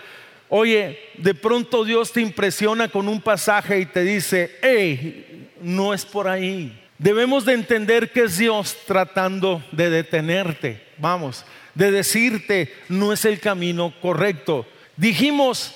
Oye, 0.49 0.99
de 1.19 1.35
pronto 1.35 1.85
Dios 1.85 2.13
te 2.13 2.21
impresiona 2.21 2.89
con 2.89 3.09
un 3.09 3.21
pasaje 3.21 3.81
y 3.81 3.87
te 3.87 4.03
dice, 4.03 4.57
hey, 4.63 5.51
no 5.61 5.93
es 5.93 6.05
por 6.05 6.29
ahí. 6.29 6.79
Debemos 6.99 7.45
de 7.45 7.53
entender 7.53 8.11
que 8.11 8.25
es 8.25 8.39
Dios 8.39 8.77
tratando 8.87 9.63
de 9.73 9.91
detenerte, 9.91 10.83
vamos, 10.99 11.45
de 11.75 11.93
decirte, 11.93 12.75
no 12.89 13.13
es 13.13 13.25
el 13.25 13.39
camino 13.39 13.95
correcto. 14.01 14.67
Dijimos 14.97 15.75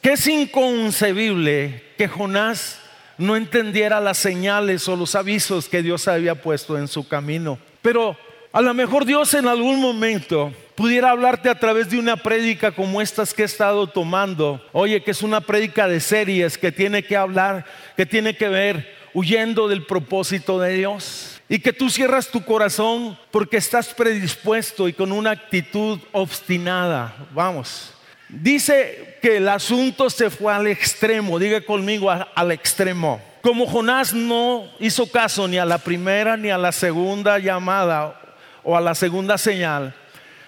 que 0.00 0.12
es 0.12 0.26
inconcebible 0.26 1.84
que 1.96 2.08
Jonás 2.08 2.80
no 3.18 3.36
entendiera 3.36 4.00
las 4.00 4.18
señales 4.18 4.88
o 4.88 4.96
los 4.96 5.14
avisos 5.14 5.68
que 5.68 5.82
Dios 5.82 6.08
había 6.08 6.42
puesto 6.42 6.76
en 6.76 6.88
su 6.88 7.06
camino. 7.06 7.58
Pero 7.82 8.16
a 8.52 8.60
lo 8.60 8.74
mejor 8.74 9.04
Dios 9.04 9.34
en 9.34 9.46
algún 9.46 9.80
momento 9.80 10.52
pudiera 10.76 11.10
hablarte 11.10 11.48
a 11.48 11.58
través 11.58 11.90
de 11.90 11.98
una 11.98 12.16
prédica 12.16 12.70
como 12.70 13.00
estas 13.00 13.34
que 13.34 13.42
he 13.42 13.46
estado 13.46 13.86
tomando. 13.86 14.64
Oye, 14.72 15.02
que 15.02 15.10
es 15.10 15.22
una 15.22 15.40
prédica 15.40 15.88
de 15.88 16.00
series 16.00 16.58
que 16.58 16.70
tiene 16.70 17.02
que 17.02 17.16
hablar, 17.16 17.64
que 17.96 18.06
tiene 18.06 18.36
que 18.36 18.48
ver 18.48 18.94
huyendo 19.14 19.66
del 19.66 19.86
propósito 19.86 20.60
de 20.60 20.74
Dios. 20.74 21.40
Y 21.48 21.60
que 21.60 21.72
tú 21.72 21.88
cierras 21.88 22.28
tu 22.28 22.44
corazón 22.44 23.18
porque 23.30 23.56
estás 23.56 23.94
predispuesto 23.94 24.88
y 24.88 24.92
con 24.92 25.12
una 25.12 25.30
actitud 25.30 25.98
obstinada. 26.12 27.14
Vamos. 27.32 27.94
Dice 28.28 29.18
que 29.22 29.36
el 29.36 29.48
asunto 29.48 30.10
se 30.10 30.30
fue 30.30 30.52
al 30.52 30.66
extremo, 30.66 31.38
diga 31.38 31.60
conmigo 31.60 32.10
al 32.10 32.52
extremo. 32.52 33.22
Como 33.40 33.66
Jonás 33.66 34.12
no 34.12 34.64
hizo 34.80 35.08
caso 35.08 35.46
ni 35.46 35.56
a 35.56 35.64
la 35.64 35.78
primera 35.78 36.36
ni 36.36 36.50
a 36.50 36.58
la 36.58 36.72
segunda 36.72 37.38
llamada 37.38 38.20
o 38.64 38.76
a 38.76 38.80
la 38.80 38.96
segunda 38.96 39.38
señal, 39.38 39.94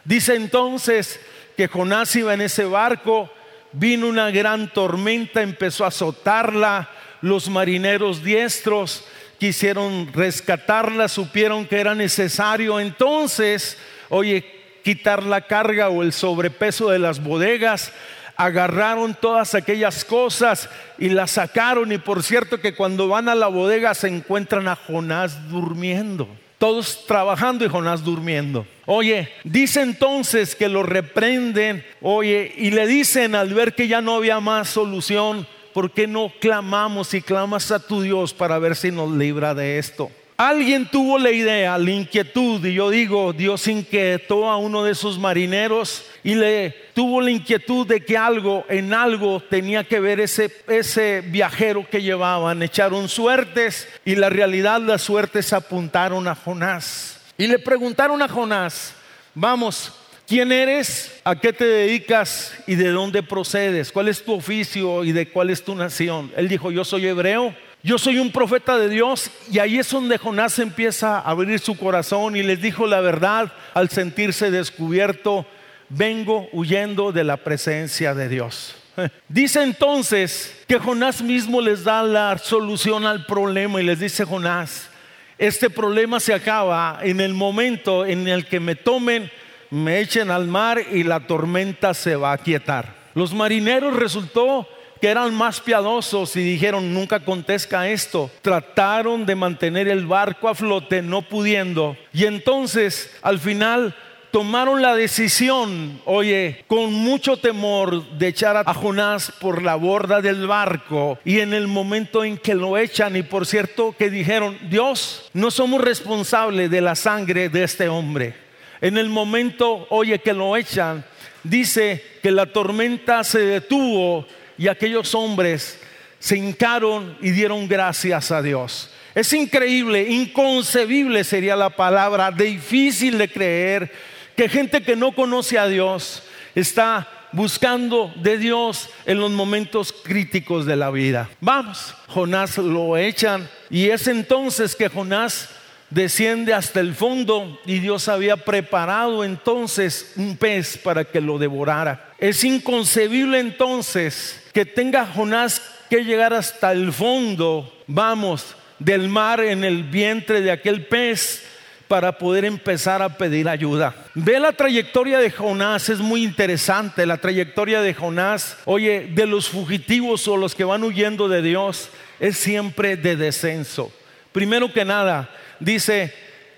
Dice 0.09 0.37
entonces 0.37 1.21
que 1.55 1.69
Jonás 1.69 2.17
iba 2.17 2.33
en 2.33 2.41
ese 2.41 2.65
barco, 2.65 3.31
vino 3.73 4.09
una 4.09 4.31
gran 4.31 4.73
tormenta, 4.73 5.43
empezó 5.43 5.85
a 5.85 5.89
azotarla, 5.89 6.89
los 7.21 7.51
marineros 7.51 8.25
diestros 8.25 9.05
quisieron 9.39 10.11
rescatarla, 10.15 11.09
supieron 11.09 11.67
que 11.67 11.79
era 11.79 11.95
necesario 11.95 12.81
entonces, 12.81 13.77
oye, 14.09 14.81
quitar 14.83 15.23
la 15.25 15.43
carga 15.43 15.91
o 15.91 16.03
el 16.03 16.15
sobrepeso 16.15 16.89
de 16.89 17.01
las 17.01 17.23
bodegas, 17.23 17.93
agarraron 18.35 19.15
todas 19.15 19.55
aquellas 19.55 20.07
cosas 20.07 20.71
y 20.97 21.11
las 21.11 21.33
sacaron 21.33 21.93
y 21.93 21.99
por 21.99 22.23
cierto 22.23 22.63
que 22.63 22.75
cuando 22.75 23.09
van 23.09 23.29
a 23.29 23.35
la 23.35 23.49
bodega 23.49 23.93
se 23.93 24.09
encuentran 24.09 24.69
a 24.69 24.77
Jonás 24.77 25.51
durmiendo. 25.51 26.27
Todos 26.59 27.07
trabajando 27.07 27.65
y 27.65 27.69
Jonás 27.69 28.05
durmiendo. 28.05 28.67
Oye, 28.87 29.29
dice 29.45 29.81
entonces 29.81 30.57
que 30.57 30.69
lo 30.69 30.83
reprenden, 30.83 31.85
oye, 32.01 32.53
y 32.57 32.71
le 32.73 32.87
dicen 32.87 33.35
al 33.35 33.55
ver 33.55 33.75
que 33.75 33.87
ya 33.87 34.01
no 34.01 34.17
había 34.17 34.41
más 34.41 34.69
solución, 34.69 35.47
¿por 35.73 35.93
qué 35.93 36.09
no 36.09 36.33
clamamos 36.41 37.15
y 37.15 37.23
clamas 37.23 37.71
a 37.71 37.79
tu 37.79 38.03
Dios 38.03 38.35
para 38.35 38.59
ver 38.59 38.75
si 38.75 38.91
nos 38.91 39.11
libra 39.13 39.55
de 39.55 39.79
esto? 39.79 40.11
Alguien 40.41 40.87
tuvo 40.87 41.19
la 41.19 41.33
idea, 41.33 41.77
la 41.79 41.91
inquietud, 41.91 42.65
y 42.65 42.75
yo 42.75 42.91
digo, 42.91 43.33
Dios 43.33 43.67
inquietó 43.67 44.49
a 44.49 44.57
uno 44.57 44.85
de 44.85 44.95
sus 44.95 45.19
marineros 45.19 46.05
y 46.23 46.37
le 46.37 46.71
tuvo 46.95 47.21
la 47.21 47.33
inquietud 47.33 47.85
de 47.85 48.05
que 48.05 48.17
algo, 48.17 48.65
en 48.69 48.95
algo 48.95 49.41
tenía 49.41 49.83
que 49.83 49.99
ver 49.99 50.21
ese, 50.21 50.49
ese 50.69 51.23
viajero 51.23 51.91
que 51.91 52.03
llevaban. 52.03 52.63
Echaron 52.63 53.09
suertes 53.09 53.89
y 54.05 54.15
la 54.15 54.31
realidad 54.31 54.81
las 54.81 55.03
suertes 55.03 55.53
apuntaron 55.53 56.29
a 56.29 56.37
Jonás. 56.37 57.21
Y 57.37 57.49
le 57.49 57.59
preguntaron 57.59 58.23
a 58.23 58.29
Jonás, 58.29 58.95
vamos, 59.35 59.93
¿quién 60.25 60.53
eres? 60.53 61.21
¿A 61.25 61.35
qué 61.35 61.53
te 61.53 61.65
dedicas? 61.65 62.55
¿Y 62.69 62.77
de 62.77 62.91
dónde 62.91 63.25
procedes? 63.25 63.91
¿Cuál 63.91 64.07
es 64.07 64.25
tu 64.25 64.35
oficio 64.35 65.03
y 65.03 65.11
de 65.11 65.31
cuál 65.31 65.51
es 65.51 65.65
tu 65.65 65.75
nación? 65.75 66.31
Él 66.37 66.47
dijo, 66.47 66.71
yo 66.71 66.85
soy 66.85 67.09
hebreo 67.09 67.57
yo 67.83 67.97
soy 67.97 68.19
un 68.19 68.33
profeta 68.33 68.77
de 68.77 68.89
Dios 68.89 69.31
y 69.51 69.61
ahí 69.61 69.79
es 69.79 69.91
donde 69.91 70.19
Jonás 70.19 70.59
empieza 70.59 71.19
a 71.19 71.31
abrir 71.31 71.61
su 71.61 71.77
corazón 71.77 72.35
y 72.35 72.43
les 72.43 72.61
dijo 72.61 72.87
la 72.87 73.01
verdad 73.01 73.53
al 73.73 73.89
sentirse 73.89 74.51
descubierto, 74.51 75.47
vengo 75.89 76.49
huyendo 76.53 77.13
de 77.13 77.23
la 77.23 77.37
presencia 77.37 78.15
de 78.15 78.29
Dios. 78.29 78.75
Dice 79.29 79.63
entonces 79.63 80.57
que 80.67 80.79
Jonás 80.79 81.23
mismo 81.23 81.61
les 81.61 81.85
da 81.85 82.03
la 82.03 82.37
solución 82.39 83.07
al 83.07 83.27
problema 83.27 83.81
y 83.81 83.85
les 83.85 84.01
dice 84.01 84.25
Jonás, 84.25 84.91
este 85.39 85.71
problema 85.71 86.19
se 86.19 86.35
acaba 86.35 86.99
en 87.03 87.21
el 87.21 87.33
momento 87.33 88.05
en 88.05 88.27
el 88.27 88.47
que 88.47 88.59
me 88.59 88.75
tomen, 88.75 89.31
me 89.71 90.01
echen 90.01 90.33
al 90.33 90.49
mar 90.49 90.83
y 90.93 91.05
la 91.05 91.21
tormenta 91.21 91.95
se 91.95 92.17
va 92.17 92.33
a 92.33 92.39
quietar. 92.39 92.93
Los 93.15 93.33
marineros 93.33 93.95
resultó 93.95 94.69
que 95.01 95.09
eran 95.09 95.35
más 95.35 95.61
piadosos 95.61 96.35
y 96.37 96.41
dijeron, 96.41 96.93
nunca 96.93 97.17
acontezca 97.17 97.89
esto. 97.89 98.31
Trataron 98.43 99.27
de 99.27 99.35
mantener 99.35 99.89
el 99.89 100.07
barco 100.07 100.49
a 100.49 100.55
flote, 100.55 101.03
no 101.03 101.23
pudiendo. 101.23 101.97
Y 102.13 102.25
entonces, 102.25 103.17
al 103.23 103.39
final, 103.39 103.95
tomaron 104.31 104.83
la 104.83 104.95
decisión, 104.95 106.01
oye, 106.05 106.65
con 106.67 106.93
mucho 106.93 107.39
temor 107.39 108.05
de 108.19 108.29
echar 108.29 108.57
a 108.57 108.75
Jonás 108.75 109.33
por 109.41 109.63
la 109.63 109.75
borda 109.75 110.21
del 110.21 110.47
barco 110.47 111.19
y 111.25 111.41
en 111.41 111.55
el 111.55 111.67
momento 111.67 112.25
en 112.25 112.37
que 112.37 112.55
lo 112.55 112.77
echan 112.77 113.17
y 113.17 113.23
por 113.23 113.47
cierto 113.47 113.95
que 113.99 114.11
dijeron, 114.11 114.59
Dios, 114.69 115.31
no 115.33 115.51
somos 115.51 115.81
responsables 115.81 116.71
de 116.71 116.81
la 116.81 116.95
sangre 116.95 117.49
de 117.49 117.65
este 117.65 117.89
hombre. 117.89 118.35
En 118.81 118.97
el 118.97 119.09
momento, 119.09 119.87
oye, 119.91 120.19
que 120.21 120.33
lo 120.33 120.57
echan, 120.57 121.05
dice 121.43 122.03
que 122.23 122.31
la 122.31 122.47
tormenta 122.47 123.25
se 123.25 123.41
detuvo 123.41 124.27
y 124.59 124.69
aquellos 124.69 125.15
hombres 125.15 125.79
se 126.19 126.37
hincaron 126.37 127.17
y 127.21 127.31
dieron 127.31 127.69
gracias 127.69 128.31
a 128.31 128.43
Dios. 128.43 128.91
Es 129.15 129.33
increíble, 129.33 130.09
inconcebible 130.09 131.25
sería 131.25 131.57
la 131.57 131.71
palabra, 131.71 132.31
difícil 132.31 133.19
de 133.19 133.29
creer 133.29 133.93
que 134.37 134.49
gente 134.49 134.83
que 134.83 134.97
no 134.97 135.13
conoce 135.13 135.59
a 135.59 135.67
Dios 135.67 136.23
está 136.55 137.09
buscando 137.33 138.13
de 138.17 138.39
Dios 138.39 138.89
en 139.07 139.19
los 139.19 139.31
momentos 139.31 139.93
críticos 139.93 140.67
de 140.67 140.77
la 140.77 140.91
vida. 140.91 141.29
Vamos, 141.41 141.95
Jonás 142.09 142.59
lo 142.59 142.97
echan 142.97 143.49
y 143.71 143.91
es 143.91 144.07
entonces 144.07 144.75
que 144.75 144.89
Jonás 144.89 145.49
desciende 145.91 146.53
hasta 146.53 146.81
el 146.81 146.95
fondo 146.95 147.59
y 147.65 147.79
Dios 147.79 148.09
había 148.09 148.37
preparado 148.37 149.25
entonces 149.25 150.13
un 150.17 150.37
pez 150.37 150.77
para 150.77 151.05
que 151.05 151.21
lo 151.21 151.39
devorara. 151.39 152.13
Es 152.19 152.45
inconcebible 152.45 153.39
entonces 153.39 154.48
que 154.59 154.67
tenga 154.67 155.07
Jonás 155.07 155.63
que 155.89 156.03
llegar 156.03 156.35
hasta 156.35 156.73
el 156.73 156.93
fondo, 156.93 157.73
vamos, 157.87 158.57
del 158.81 159.09
mar 159.09 159.39
en 159.39 159.63
el 159.63 159.85
vientre 159.85 160.41
de 160.41 160.51
aquel 160.51 160.85
pez 160.87 161.45
para 161.87 162.19
poder 162.19 162.45
empezar 162.45 163.01
a 163.01 163.17
pedir 163.17 163.49
ayuda. 163.49 163.95
Ve 164.17 164.41
la 164.41 164.51
trayectoria 164.51 165.21
de 165.21 165.31
Jonás, 165.31 165.89
es 165.91 166.01
muy 166.01 166.25
interesante 166.25 167.07
la 167.07 167.19
trayectoria 167.19 167.83
de 167.83 167.95
Jonás. 167.95 168.57
Oye, 168.65 169.09
de 169.15 169.27
los 169.27 169.49
fugitivos 169.49 170.27
o 170.27 170.37
los 170.37 170.57
que 170.57 170.65
van 170.65 170.83
huyendo 170.83 171.29
de 171.29 171.41
Dios, 171.41 171.89
es 172.19 172.37
siempre 172.37 172.97
de 172.97 173.15
descenso. 173.15 173.93
Primero 174.33 174.73
que 174.73 174.85
nada, 174.85 175.31
dice, 175.61 176.13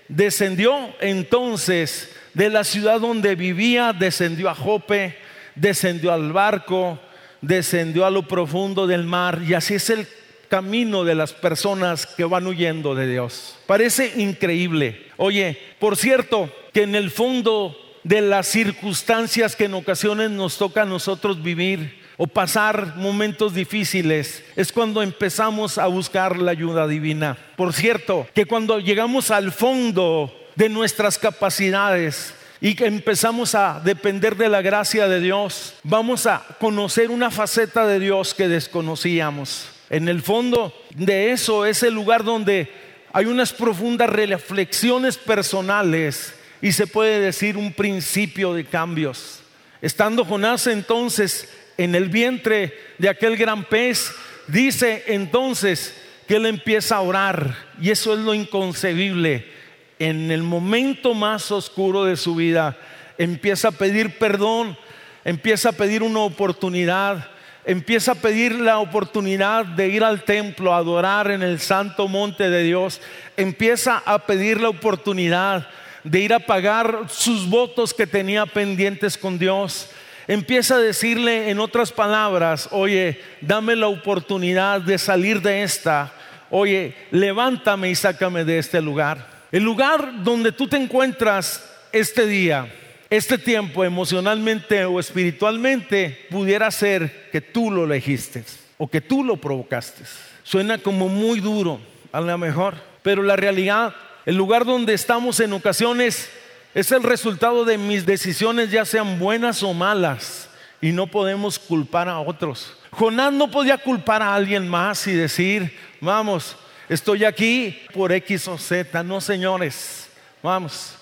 descendió 0.07 0.89
entonces 1.01 2.11
de 2.33 2.49
la 2.49 2.63
ciudad 2.63 2.99
donde 2.99 3.35
vivía, 3.35 3.93
descendió 3.93 4.49
a 4.49 4.55
Jope, 4.55 5.19
descendió 5.53 6.11
al 6.11 6.33
barco, 6.33 6.99
descendió 7.41 8.05
a 8.05 8.11
lo 8.11 8.27
profundo 8.27 8.87
del 8.87 9.03
mar 9.03 9.41
y 9.45 9.53
así 9.53 9.75
es 9.75 9.89
el 9.89 10.07
camino 10.47 11.03
de 11.03 11.15
las 11.15 11.33
personas 11.33 12.05
que 12.05 12.25
van 12.25 12.45
huyendo 12.45 12.93
de 12.93 13.07
Dios. 13.07 13.57
Parece 13.65 14.13
increíble. 14.17 15.07
Oye, 15.17 15.57
por 15.79 15.95
cierto, 15.95 16.51
que 16.73 16.83
en 16.83 16.95
el 16.95 17.09
fondo 17.09 17.77
de 18.03 18.21
las 18.21 18.47
circunstancias 18.47 19.55
que 19.55 19.65
en 19.65 19.75
ocasiones 19.75 20.29
nos 20.31 20.57
toca 20.57 20.81
a 20.81 20.85
nosotros 20.85 21.41
vivir 21.41 22.01
o 22.17 22.27
pasar 22.27 22.97
momentos 22.97 23.53
difíciles, 23.53 24.43
es 24.55 24.71
cuando 24.71 25.01
empezamos 25.01 25.77
a 25.77 25.87
buscar 25.87 26.37
la 26.37 26.51
ayuda 26.51 26.85
divina. 26.85 27.37
Por 27.55 27.73
cierto, 27.73 28.27
que 28.35 28.45
cuando 28.45 28.79
llegamos 28.79 29.31
al 29.31 29.51
fondo 29.51 30.31
de 30.55 30.69
nuestras 30.69 31.17
capacidades, 31.17 32.35
y 32.61 32.75
que 32.75 32.85
empezamos 32.85 33.55
a 33.55 33.81
depender 33.83 34.37
de 34.37 34.47
la 34.47 34.61
gracia 34.61 35.07
de 35.07 35.19
Dios, 35.19 35.73
vamos 35.83 36.27
a 36.27 36.45
conocer 36.59 37.09
una 37.09 37.31
faceta 37.31 37.87
de 37.87 37.99
Dios 37.99 38.35
que 38.35 38.47
desconocíamos. 38.47 39.67
En 39.89 40.07
el 40.07 40.21
fondo 40.21 40.71
de 40.95 41.31
eso 41.31 41.65
es 41.65 41.81
el 41.81 41.95
lugar 41.95 42.23
donde 42.23 42.71
hay 43.11 43.25
unas 43.25 43.51
profundas 43.51 44.11
reflexiones 44.11 45.17
personales 45.17 46.35
y 46.61 46.71
se 46.71 46.85
puede 46.85 47.19
decir 47.19 47.57
un 47.57 47.73
principio 47.73 48.53
de 48.53 48.63
cambios. 48.63 49.39
Estando 49.81 50.23
Jonás 50.23 50.67
entonces 50.67 51.49
en 51.77 51.95
el 51.95 52.09
vientre 52.09 52.77
de 52.99 53.09
aquel 53.09 53.37
gran 53.37 53.63
pez, 53.63 54.13
dice 54.47 55.03
entonces 55.07 55.95
que 56.27 56.35
él 56.35 56.45
empieza 56.45 56.97
a 56.97 57.01
orar 57.01 57.57
y 57.81 57.89
eso 57.89 58.13
es 58.13 58.19
lo 58.19 58.35
inconcebible. 58.35 59.60
En 60.01 60.31
el 60.31 60.41
momento 60.41 61.13
más 61.13 61.51
oscuro 61.51 62.05
de 62.05 62.17
su 62.17 62.33
vida 62.33 62.75
empieza 63.19 63.67
a 63.67 63.71
pedir 63.71 64.17
perdón, 64.17 64.75
empieza 65.23 65.69
a 65.69 65.73
pedir 65.73 66.01
una 66.01 66.21
oportunidad 66.21 67.27
empieza 67.65 68.13
a 68.13 68.15
pedir 68.15 68.59
la 68.59 68.79
oportunidad 68.79 69.63
de 69.63 69.89
ir 69.89 70.03
al 70.03 70.23
templo 70.23 70.73
a 70.73 70.77
adorar 70.77 71.29
en 71.29 71.43
el 71.43 71.59
santo 71.59 72.07
monte 72.07 72.49
de 72.49 72.63
Dios, 72.63 72.99
empieza 73.37 74.01
a 74.03 74.25
pedir 74.25 74.59
la 74.59 74.69
oportunidad 74.69 75.67
de 76.03 76.19
ir 76.21 76.33
a 76.33 76.39
pagar 76.39 77.03
sus 77.07 77.47
votos 77.47 77.93
que 77.93 78.07
tenía 78.07 78.47
pendientes 78.47 79.15
con 79.19 79.37
Dios. 79.37 79.91
Empieza 80.27 80.77
a 80.77 80.79
decirle 80.79 81.51
en 81.51 81.59
otras 81.59 81.91
palabras, 81.91 82.67
oye, 82.71 83.21
dame 83.41 83.75
la 83.75 83.87
oportunidad 83.87 84.81
de 84.81 84.97
salir 84.97 85.43
de 85.43 85.61
esta, 85.61 86.11
oye, 86.49 86.95
levántame 87.11 87.91
y 87.91 87.95
sácame 87.95 88.43
de 88.43 88.57
este 88.57 88.81
lugar. 88.81 89.40
El 89.51 89.63
lugar 89.63 90.23
donde 90.23 90.51
tú 90.51 90.67
te 90.67 90.77
encuentras 90.77 91.63
este 91.91 92.25
día 92.25 92.71
este 93.11 93.37
tiempo 93.37 93.83
emocionalmente 93.83 94.85
o 94.85 94.97
espiritualmente 94.97 96.27
pudiera 96.31 96.71
ser 96.71 97.29
que 97.29 97.41
tú 97.41 97.69
lo 97.69 97.83
elegiste 97.83 98.45
o 98.77 98.87
que 98.87 99.01
tú 99.01 99.25
lo 99.25 99.35
provocaste. 99.35 100.05
Suena 100.43 100.77
como 100.77 101.09
muy 101.09 101.41
duro, 101.41 101.81
a 102.13 102.21
lo 102.21 102.37
mejor, 102.37 102.75
pero 103.03 103.21
la 103.21 103.35
realidad, 103.35 103.93
el 104.25 104.37
lugar 104.37 104.63
donde 104.63 104.93
estamos 104.93 105.41
en 105.41 105.51
ocasiones 105.51 106.29
es 106.73 106.93
el 106.93 107.03
resultado 107.03 107.65
de 107.65 107.77
mis 107.77 108.05
decisiones, 108.05 108.71
ya 108.71 108.85
sean 108.85 109.19
buenas 109.19 109.61
o 109.61 109.73
malas, 109.73 110.49
y 110.79 110.93
no 110.93 111.07
podemos 111.07 111.59
culpar 111.59 112.07
a 112.07 112.21
otros. 112.21 112.77
Jonás 112.91 113.33
no 113.33 113.51
podía 113.51 113.77
culpar 113.77 114.21
a 114.21 114.33
alguien 114.33 114.69
más 114.69 115.05
y 115.07 115.11
decir, 115.11 115.77
vamos, 115.99 116.55
estoy 116.91 117.23
aquí 117.23 117.79
por 117.93 118.11
X 118.11 118.49
o 118.49 118.57
Z, 118.57 119.01
no 119.03 119.21
señores, 119.21 120.09
vamos. 120.43 120.95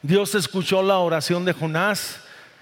Dios 0.00 0.34
escuchó 0.34 0.82
la 0.82 0.98
oración 0.98 1.44
de 1.44 1.52
Jonás 1.52 2.20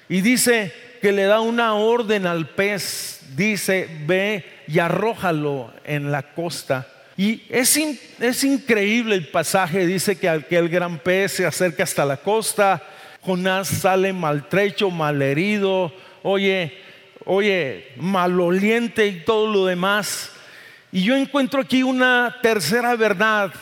y 0.09 0.21
dice 0.21 0.75
que 1.01 1.13
le 1.13 1.25
da 1.25 1.41
una 1.41 1.75
orden 1.75 2.27
al 2.27 2.49
pez, 2.49 3.21
dice, 3.37 3.89
ve 4.07 4.45
y 4.67 4.81
arrójalo 4.81 5.73
en 5.85 6.11
la 6.11 6.35
costa. 6.35 6.89
Y 7.17 7.43
es, 7.49 7.79
es 8.19 8.43
increíble 8.43 9.15
el 9.15 9.29
pasaje, 9.29 9.87
dice 9.87 10.19
que 10.19 10.29
aquel 10.29 10.69
gran 10.69 10.99
pez 10.99 11.33
se 11.33 11.47
acerca 11.47 11.85
hasta 11.85 12.05
la 12.05 12.17
costa, 12.17 12.83
Jonás 13.21 13.69
sale 13.69 14.13
maltrecho, 14.13 14.91
malherido, 14.91 15.93
oye, 16.25 16.77
oye, 17.25 17.93
maloliente 17.99 19.07
y 19.07 19.21
todo 19.21 19.47
lo 19.47 19.67
demás. 19.67 20.34
Y 20.95 21.03
yo 21.03 21.17
encuentro 21.17 21.61
aquí 21.61 21.83
una 21.83 22.37
tercera 22.41 22.95
verdad 22.95 23.53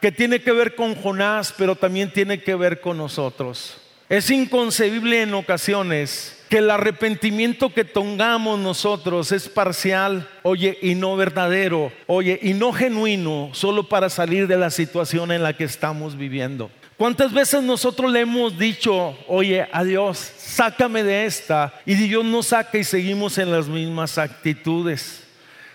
que 0.00 0.10
tiene 0.10 0.40
que 0.40 0.52
ver 0.52 0.74
con 0.74 0.94
Jonás, 0.94 1.54
pero 1.54 1.76
también 1.76 2.10
tiene 2.10 2.42
que 2.42 2.54
ver 2.54 2.80
con 2.80 2.96
nosotros. 2.96 3.76
Es 4.08 4.30
inconcebible 4.30 5.20
en 5.20 5.34
ocasiones 5.34 6.42
que 6.48 6.56
el 6.56 6.70
arrepentimiento 6.70 7.74
que 7.74 7.84
tengamos 7.84 8.58
nosotros 8.58 9.32
es 9.32 9.50
parcial, 9.50 10.26
oye, 10.42 10.78
y 10.80 10.94
no 10.94 11.14
verdadero, 11.14 11.92
oye, 12.06 12.40
y 12.40 12.54
no 12.54 12.72
genuino, 12.72 13.50
solo 13.52 13.86
para 13.86 14.08
salir 14.08 14.46
de 14.46 14.56
la 14.56 14.70
situación 14.70 15.30
en 15.30 15.42
la 15.42 15.52
que 15.52 15.64
estamos 15.64 16.16
viviendo. 16.16 16.70
¿Cuántas 16.96 17.34
veces 17.34 17.62
nosotros 17.62 18.10
le 18.10 18.20
hemos 18.20 18.58
dicho, 18.58 19.14
oye, 19.26 19.68
a 19.72 19.84
Dios, 19.84 20.16
sácame 20.38 21.02
de 21.02 21.26
esta? 21.26 21.74
Y 21.84 21.96
Dios 21.96 22.24
nos 22.24 22.46
saca 22.46 22.78
y 22.78 22.84
seguimos 22.84 23.36
en 23.36 23.52
las 23.52 23.68
mismas 23.68 24.16
actitudes. 24.16 25.27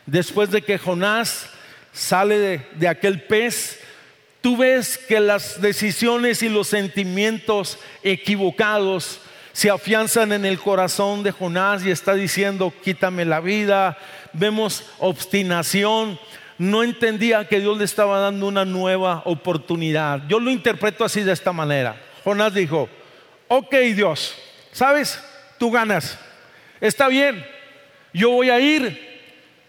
Después 0.05 0.51
de 0.51 0.61
que 0.61 0.77
Jonás 0.77 1.49
sale 1.93 2.65
de, 2.73 2.87
aquel 2.87 3.21
pez, 3.23 3.79
tú 4.41 4.57
ves 4.57 4.97
que 4.97 5.19
las 5.19 5.61
decisiones 5.61 6.43
y 6.43 6.49
los 6.49 6.67
sentimientos 6.67 7.79
equivocados 8.03 9.21
se 9.53 9.69
afianzan 9.69 10.33
en 10.33 10.45
el 10.45 10.59
corazón 10.59 11.23
de 11.23 11.31
Jonás 11.31 11.85
y 11.85 11.91
está 11.91 12.15
diciendo, 12.15 12.73
quítame 12.83 13.23
la 13.23 13.39
vida. 13.39 13.97
Vemos 14.33 14.83
obstinación. 14.97 16.19
No 16.57 16.83
entendía 16.83 17.47
que 17.47 17.59
Dios 17.59 17.77
le 17.77 17.85
estaba 17.85 18.19
dando 18.19 18.47
una 18.47 18.65
nueva 18.65 19.21
oportunidad. 19.25 20.23
Yo 20.27 20.39
lo 20.39 20.49
interpreto 20.49 21.05
así 21.05 21.21
de 21.21 21.31
esta 21.31 21.53
manera. 21.53 22.01
Jonás 22.23 22.53
dijo, 22.53 22.89
ok 23.47 23.75
Dios, 23.95 24.35
¿sabes? 24.71 25.19
Tú 25.59 25.71
ganas. 25.71 26.17
Está 26.81 27.07
bien, 27.07 27.45
yo 28.11 28.31
voy 28.31 28.49
a 28.49 28.59
ir 28.59 29.12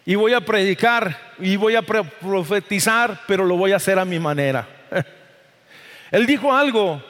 y 0.06 0.14
voy 0.14 0.34
a 0.34 0.40
predicar 0.40 1.34
y 1.38 1.56
voy 1.56 1.76
a 1.76 1.82
profetizar, 1.82 3.22
pero 3.26 3.44
lo 3.44 3.56
voy 3.56 3.72
a 3.72 3.76
hacer 3.76 3.98
a 3.98 4.04
mi 4.04 4.18
manera. 4.18 4.68
Él 6.10 6.26
dijo 6.26 6.52
algo 6.52 7.02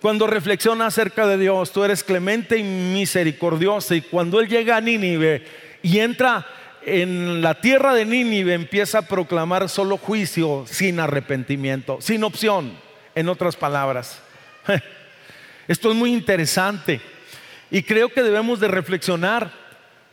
cuando 0.00 0.26
reflexiona 0.26 0.86
acerca 0.86 1.26
de 1.26 1.38
Dios, 1.38 1.72
tú 1.72 1.82
eres 1.82 2.04
clemente 2.04 2.58
y 2.58 2.62
misericordioso 2.62 3.94
y 3.94 4.02
cuando 4.02 4.40
Él 4.40 4.48
llega 4.48 4.76
a 4.76 4.80
Nínive 4.80 5.46
y 5.82 5.98
entra 5.98 6.46
en 6.84 7.40
la 7.40 7.54
tierra 7.54 7.94
de 7.94 8.04
Nínive, 8.04 8.52
empieza 8.52 8.98
a 8.98 9.08
proclamar 9.08 9.70
solo 9.70 9.96
juicio 9.96 10.64
sin 10.66 11.00
arrepentimiento, 11.00 11.98
sin 12.02 12.22
opción, 12.22 12.74
en 13.14 13.30
otras 13.30 13.56
palabras. 13.56 14.20
Esto 15.68 15.90
es 15.90 15.96
muy 15.96 16.12
interesante 16.12 17.00
y 17.70 17.82
creo 17.82 18.10
que 18.10 18.22
debemos 18.22 18.60
de 18.60 18.68
reflexionar 18.68 19.63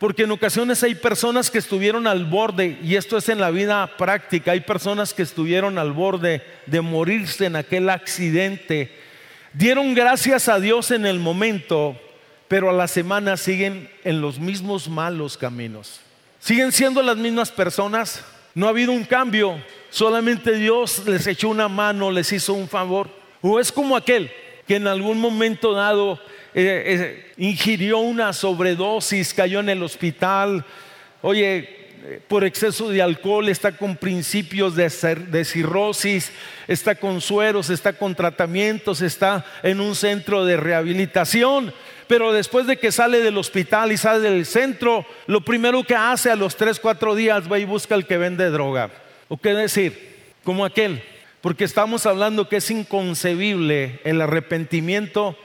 porque 0.02 0.24
en 0.24 0.32
ocasiones 0.32 0.82
hay 0.82 0.96
personas 0.96 1.48
que 1.48 1.58
estuvieron 1.58 2.08
al 2.08 2.24
borde, 2.24 2.76
y 2.82 2.96
esto 2.96 3.16
es 3.16 3.28
en 3.28 3.38
la 3.38 3.52
vida 3.52 3.88
práctica, 3.96 4.50
hay 4.50 4.58
personas 4.58 5.14
que 5.14 5.22
estuvieron 5.22 5.78
al 5.78 5.92
borde 5.92 6.42
de 6.66 6.80
morirse 6.80 7.46
en 7.46 7.54
aquel 7.54 7.88
accidente. 7.88 8.98
Dieron 9.52 9.94
gracias 9.94 10.48
a 10.48 10.58
Dios 10.58 10.90
en 10.90 11.06
el 11.06 11.20
momento, 11.20 11.96
pero 12.48 12.68
a 12.68 12.72
la 12.72 12.88
semana 12.88 13.36
siguen 13.36 13.88
en 14.02 14.20
los 14.20 14.40
mismos 14.40 14.88
malos 14.88 15.38
caminos. 15.38 16.00
Siguen 16.40 16.72
siendo 16.72 17.00
las 17.00 17.16
mismas 17.16 17.52
personas, 17.52 18.24
no 18.56 18.66
ha 18.66 18.70
habido 18.70 18.90
un 18.90 19.04
cambio, 19.04 19.62
solamente 19.90 20.56
Dios 20.56 21.06
les 21.06 21.28
echó 21.28 21.48
una 21.48 21.68
mano, 21.68 22.10
les 22.10 22.32
hizo 22.32 22.54
un 22.54 22.68
favor. 22.68 23.08
O 23.40 23.60
es 23.60 23.70
como 23.70 23.96
aquel 23.96 24.32
que 24.66 24.74
en 24.74 24.88
algún 24.88 25.20
momento 25.20 25.74
dado 25.74 26.18
eh, 26.54 26.82
eh, 26.86 27.32
ingirió 27.38 27.98
una 27.98 28.32
sobredosis, 28.32 29.32
cayó 29.32 29.60
en 29.60 29.70
el 29.70 29.82
hospital, 29.82 30.64
oye, 31.22 31.82
eh, 32.04 32.20
por 32.26 32.44
exceso 32.44 32.88
de 32.88 33.00
alcohol, 33.00 33.48
está 33.48 33.76
con 33.76 33.96
principios 33.96 34.74
de, 34.74 34.88
de, 35.28 35.44
cirrosis, 35.44 36.32
está 36.66 36.96
con 36.96 37.20
sueros, 37.20 37.70
está 37.70 37.92
con 37.92 38.14
tratamientos, 38.14 39.00
está 39.00 39.44
en 39.62 39.80
un 39.80 39.94
centro 39.94 40.44
de 40.44 40.56
rehabilitación. 40.56 41.72
Pero 42.08 42.32
después 42.32 42.66
de 42.66 42.76
que 42.76 42.90
sale 42.92 43.20
del 43.20 43.38
hospital 43.38 43.92
y 43.92 43.96
sale 43.96 44.18
del 44.18 44.44
centro, 44.44 45.06
lo 45.26 45.42
primero 45.42 45.84
que 45.84 45.94
hace 45.94 46.30
a 46.30 46.36
los 46.36 46.56
3, 46.56 46.80
4 46.80 47.14
días 47.14 47.50
va 47.50 47.58
y 47.60 47.64
busca 47.64 47.94
al 47.94 48.06
que 48.06 48.18
vende 48.18 48.50
droga. 48.50 48.90
¿O 49.28 49.36
qué 49.36 49.54
decir? 49.54 50.16
Como 50.42 50.64
aquel. 50.64 51.02
Porque 51.40 51.64
estamos 51.64 52.04
hablando 52.04 52.48
que 52.48 52.56
es 52.56 52.70
inconcebible 52.70 54.00
el 54.04 54.20
arrepentimiento 54.20 55.36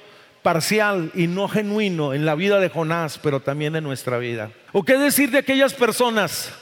parcial 0.48 1.12
y 1.14 1.28
no 1.28 1.50
genuino 1.50 2.14
en 2.14 2.26
la 2.26 2.34
vida 2.34 2.62
de 2.62 2.70
Jonás, 2.70 3.20
pero 3.22 3.42
también 3.42 3.76
en 3.76 3.84
nuestra 3.84 4.18
vida. 4.18 4.50
¿O 4.72 4.82
qué 4.82 4.98
decir 4.98 5.30
de 5.30 5.40
aquellas 5.40 5.74
personas 5.74 6.54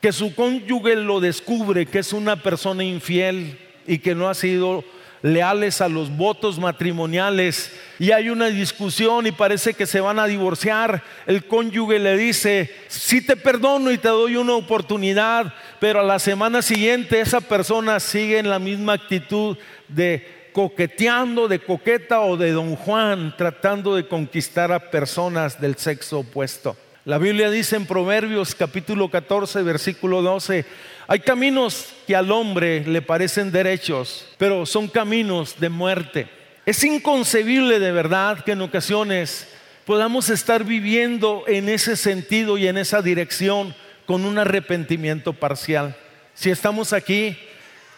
que 0.00 0.12
su 0.12 0.34
cónyuge 0.34 0.96
lo 0.96 1.20
descubre 1.20 1.84
que 1.84 1.98
es 1.98 2.14
una 2.14 2.36
persona 2.36 2.84
infiel 2.84 3.58
y 3.86 3.98
que 3.98 4.14
no 4.14 4.30
ha 4.30 4.34
sido 4.34 4.82
leales 5.20 5.82
a 5.82 5.90
los 5.90 6.08
votos 6.08 6.58
matrimoniales 6.58 7.70
y 7.98 8.12
hay 8.12 8.30
una 8.30 8.46
discusión 8.46 9.26
y 9.26 9.32
parece 9.32 9.74
que 9.74 9.84
se 9.84 10.00
van 10.00 10.18
a 10.18 10.26
divorciar, 10.26 11.02
el 11.26 11.44
cónyuge 11.44 11.98
le 11.98 12.16
dice, 12.16 12.74
sí 12.88 13.20
te 13.20 13.36
perdono 13.36 13.92
y 13.92 13.98
te 13.98 14.08
doy 14.08 14.36
una 14.36 14.54
oportunidad, 14.54 15.52
pero 15.80 16.00
a 16.00 16.02
la 16.02 16.18
semana 16.18 16.62
siguiente 16.62 17.20
esa 17.20 17.42
persona 17.42 18.00
sigue 18.00 18.38
en 18.38 18.48
la 18.48 18.58
misma 18.58 18.94
actitud 18.94 19.58
de 19.88 20.33
coqueteando, 20.54 21.48
de 21.48 21.58
coqueta 21.58 22.20
o 22.20 22.36
de 22.36 22.52
don 22.52 22.76
Juan, 22.76 23.34
tratando 23.36 23.96
de 23.96 24.06
conquistar 24.06 24.70
a 24.70 24.88
personas 24.88 25.60
del 25.60 25.74
sexo 25.74 26.20
opuesto. 26.20 26.76
La 27.04 27.18
Biblia 27.18 27.50
dice 27.50 27.74
en 27.74 27.86
Proverbios 27.86 28.54
capítulo 28.54 29.10
14, 29.10 29.62
versículo 29.64 30.22
12, 30.22 30.64
hay 31.08 31.18
caminos 31.18 31.92
que 32.06 32.14
al 32.14 32.30
hombre 32.30 32.86
le 32.86 33.02
parecen 33.02 33.50
derechos, 33.50 34.28
pero 34.38 34.64
son 34.64 34.86
caminos 34.86 35.56
de 35.58 35.70
muerte. 35.70 36.28
Es 36.64 36.84
inconcebible 36.84 37.80
de 37.80 37.90
verdad 37.90 38.44
que 38.44 38.52
en 38.52 38.62
ocasiones 38.62 39.48
podamos 39.84 40.30
estar 40.30 40.62
viviendo 40.62 41.42
en 41.48 41.68
ese 41.68 41.96
sentido 41.96 42.56
y 42.58 42.68
en 42.68 42.78
esa 42.78 43.02
dirección 43.02 43.74
con 44.06 44.24
un 44.24 44.38
arrepentimiento 44.38 45.32
parcial. 45.32 45.96
Si 46.32 46.48
estamos 46.48 46.92
aquí, 46.92 47.36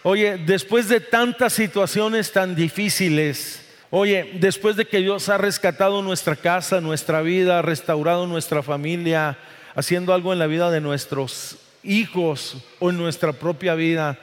oye, 0.09 0.39
después 0.39 0.89
de 0.89 1.01
tantas 1.01 1.53
situaciones 1.53 2.33
tan 2.33 2.55
difíciles, 2.55 3.63
Oye, 3.91 4.33
después 4.41 4.75
de 4.75 4.87
que 4.87 4.99
Dios 4.99 5.29
ha 5.29 5.39
rescatado 5.39 6.03
nuestra 6.03 6.35
casa, 6.35 6.81
nuestra 6.81 7.23
vida, 7.23 7.61
ha 7.61 7.63
restaurado 7.63 8.27
nuestra 8.27 8.63
familia, 8.63 9.39
haciendo 9.77 10.13
algo 10.13 10.33
en 10.33 10.41
la 10.41 10.49
vida 10.49 10.73
de 10.73 10.81
nuestros 10.81 11.59
hijos 11.85 12.57
o 12.81 12.91
en 12.91 12.97
nuestra 12.97 13.33
propia 13.33 13.77
vida, 13.77 14.19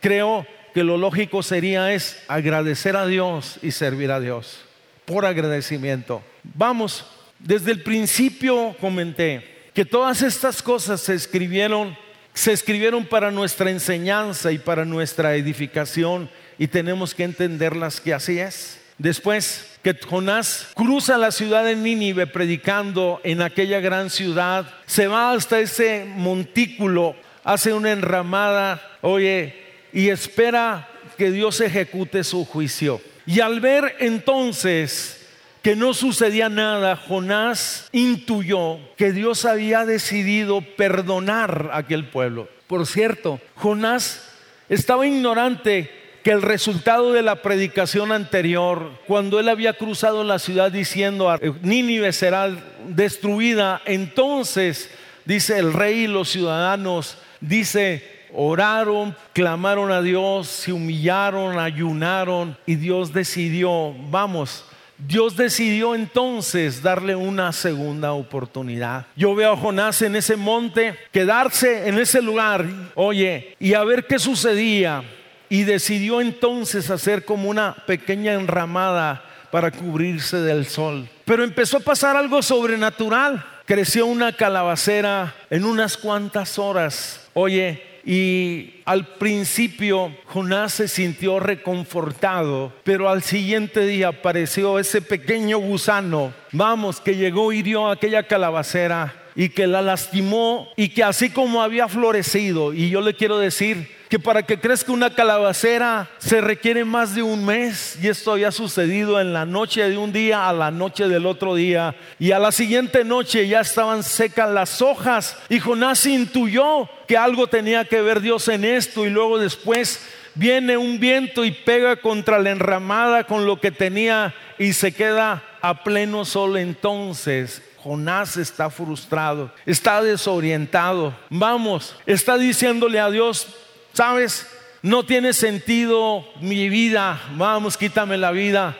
creo 0.00 0.46
que 0.72 0.82
lo 0.82 0.96
lógico 0.96 1.42
sería 1.42 1.92
es 1.92 2.22
agradecer 2.26 2.96
a 2.96 3.06
Dios 3.06 3.58
y 3.62 3.72
servir 3.72 4.10
a 4.10 4.20
Dios 4.20 4.60
por 5.04 5.26
agradecimiento. 5.26 6.22
Vamos, 6.42 7.04
desde 7.38 7.72
el 7.72 7.82
principio 7.82 8.74
comenté 8.80 9.68
que 9.74 9.84
todas 9.84 10.22
estas 10.22 10.62
cosas 10.62 11.02
se 11.02 11.14
escribieron 11.14 11.96
se 12.34 12.52
escribieron 12.52 13.06
para 13.06 13.30
nuestra 13.30 13.70
enseñanza 13.70 14.52
y 14.52 14.58
para 14.58 14.84
nuestra 14.84 15.34
edificación 15.36 16.30
y 16.58 16.68
tenemos 16.68 17.14
que 17.14 17.24
entenderlas 17.24 18.00
que 18.00 18.14
así 18.14 18.38
es. 18.38 18.78
Después 18.98 19.66
que 19.82 19.94
Jonás 19.94 20.68
cruza 20.74 21.18
la 21.18 21.32
ciudad 21.32 21.64
de 21.64 21.74
Nínive 21.74 22.26
predicando 22.26 23.20
en 23.24 23.42
aquella 23.42 23.80
gran 23.80 24.10
ciudad, 24.10 24.72
se 24.86 25.08
va 25.08 25.32
hasta 25.32 25.60
ese 25.60 26.06
montículo, 26.06 27.16
hace 27.42 27.72
una 27.72 27.90
enramada, 27.90 28.80
oye, 29.00 29.60
y 29.92 30.08
espera 30.08 30.88
que 31.18 31.30
Dios 31.30 31.60
ejecute 31.60 32.22
su 32.22 32.44
juicio. 32.44 33.00
Y 33.26 33.40
al 33.40 33.60
ver 33.60 33.96
entonces 33.98 35.21
que 35.62 35.76
no 35.76 35.94
sucedía 35.94 36.48
nada, 36.48 36.96
Jonás 36.96 37.88
intuyó 37.92 38.78
que 38.96 39.12
Dios 39.12 39.44
había 39.44 39.84
decidido 39.84 40.60
perdonar 40.76 41.70
a 41.72 41.78
aquel 41.78 42.06
pueblo. 42.06 42.48
Por 42.66 42.86
cierto, 42.86 43.40
Jonás 43.54 44.28
estaba 44.68 45.06
ignorante 45.06 45.90
que 46.24 46.30
el 46.30 46.42
resultado 46.42 47.12
de 47.12 47.22
la 47.22 47.42
predicación 47.42 48.12
anterior, 48.12 48.90
cuando 49.06 49.38
él 49.40 49.48
había 49.48 49.74
cruzado 49.74 50.24
la 50.24 50.38
ciudad 50.38 50.70
diciendo, 50.70 51.32
Nínive 51.62 52.12
será 52.12 52.50
destruida, 52.86 53.82
entonces, 53.84 54.90
dice 55.24 55.58
el 55.58 55.72
rey 55.72 56.04
y 56.04 56.06
los 56.06 56.30
ciudadanos, 56.30 57.18
dice, 57.40 58.26
oraron, 58.32 59.16
clamaron 59.32 59.90
a 59.92 60.00
Dios, 60.00 60.48
se 60.48 60.72
humillaron, 60.72 61.58
ayunaron 61.58 62.56
y 62.66 62.76
Dios 62.76 63.12
decidió, 63.12 63.94
vamos, 64.10 64.64
Dios 65.06 65.36
decidió 65.36 65.94
entonces 65.94 66.82
darle 66.82 67.16
una 67.16 67.52
segunda 67.52 68.12
oportunidad. 68.12 69.06
Yo 69.16 69.34
veo 69.34 69.52
a 69.52 69.56
Jonás 69.56 70.00
en 70.02 70.14
ese 70.14 70.36
monte, 70.36 70.94
quedarse 71.10 71.88
en 71.88 71.98
ese 71.98 72.22
lugar, 72.22 72.64
oye, 72.94 73.56
y 73.58 73.74
a 73.74 73.82
ver 73.82 74.06
qué 74.06 74.18
sucedía 74.18 75.02
y 75.48 75.64
decidió 75.64 76.20
entonces 76.20 76.88
hacer 76.88 77.24
como 77.24 77.50
una 77.50 77.74
pequeña 77.86 78.34
enramada 78.34 79.24
para 79.50 79.70
cubrirse 79.70 80.38
del 80.38 80.66
sol. 80.66 81.08
Pero 81.24 81.44
empezó 81.44 81.78
a 81.78 81.80
pasar 81.80 82.16
algo 82.16 82.40
sobrenatural. 82.40 83.44
Creció 83.66 84.06
una 84.06 84.32
calabacera 84.32 85.34
en 85.50 85.64
unas 85.64 85.96
cuantas 85.96 86.58
horas. 86.58 87.28
Oye, 87.34 87.91
y 88.04 88.82
al 88.84 89.06
principio 89.14 90.14
Jonás 90.26 90.74
se 90.74 90.88
sintió 90.88 91.38
reconfortado, 91.38 92.72
pero 92.82 93.08
al 93.08 93.22
siguiente 93.22 93.86
día 93.86 94.08
apareció 94.08 94.78
ese 94.78 95.02
pequeño 95.02 95.58
gusano, 95.58 96.32
vamos, 96.52 97.00
que 97.00 97.16
llegó 97.16 97.52
y 97.52 97.58
hirió 97.58 97.88
aquella 97.88 98.24
calabacera 98.24 99.14
y 99.34 99.48
que 99.50 99.66
la 99.66 99.82
lastimó 99.82 100.68
y 100.76 100.88
que 100.88 101.04
así 101.04 101.30
como 101.30 101.62
había 101.62 101.88
florecido, 101.88 102.74
y 102.74 102.90
yo 102.90 103.00
le 103.00 103.14
quiero 103.14 103.38
decir, 103.38 103.88
que 104.12 104.18
para 104.18 104.42
que 104.42 104.60
crezca 104.60 104.92
una 104.92 105.14
calabacera 105.14 106.06
se 106.18 106.42
requiere 106.42 106.84
más 106.84 107.14
de 107.14 107.22
un 107.22 107.46
mes 107.46 107.98
y 107.98 108.08
esto 108.08 108.32
había 108.32 108.52
sucedido 108.52 109.18
en 109.18 109.32
la 109.32 109.46
noche 109.46 109.88
de 109.88 109.96
un 109.96 110.12
día 110.12 110.50
a 110.50 110.52
la 110.52 110.70
noche 110.70 111.08
del 111.08 111.24
otro 111.24 111.54
día 111.54 111.96
y 112.18 112.32
a 112.32 112.38
la 112.38 112.52
siguiente 112.52 113.04
noche 113.04 113.48
ya 113.48 113.60
estaban 113.60 114.02
secas 114.02 114.50
las 114.50 114.82
hojas 114.82 115.38
y 115.48 115.60
Jonás 115.60 116.04
intuyó 116.04 116.90
que 117.08 117.16
algo 117.16 117.46
tenía 117.46 117.86
que 117.86 118.02
ver 118.02 118.20
Dios 118.20 118.48
en 118.48 118.66
esto 118.66 119.06
y 119.06 119.08
luego 119.08 119.38
después 119.38 120.06
viene 120.34 120.76
un 120.76 121.00
viento 121.00 121.42
y 121.42 121.50
pega 121.50 121.96
contra 121.96 122.38
la 122.38 122.50
enramada 122.50 123.24
con 123.24 123.46
lo 123.46 123.62
que 123.62 123.70
tenía 123.70 124.34
y 124.58 124.74
se 124.74 124.92
queda 124.92 125.42
a 125.62 125.84
pleno 125.84 126.26
sol 126.26 126.58
entonces 126.58 127.62
Jonás 127.82 128.36
está 128.36 128.70
frustrado, 128.70 129.50
está 129.66 130.02
desorientado. 130.02 131.16
Vamos, 131.30 131.96
está 132.06 132.38
diciéndole 132.38 133.00
a 133.00 133.10
Dios, 133.10 133.48
¿Sabes? 133.92 134.46
No 134.82 135.04
tiene 135.04 135.32
sentido 135.32 136.24
mi 136.40 136.68
vida. 136.68 137.20
Vamos, 137.36 137.76
quítame 137.76 138.16
la 138.16 138.30
vida. 138.30 138.76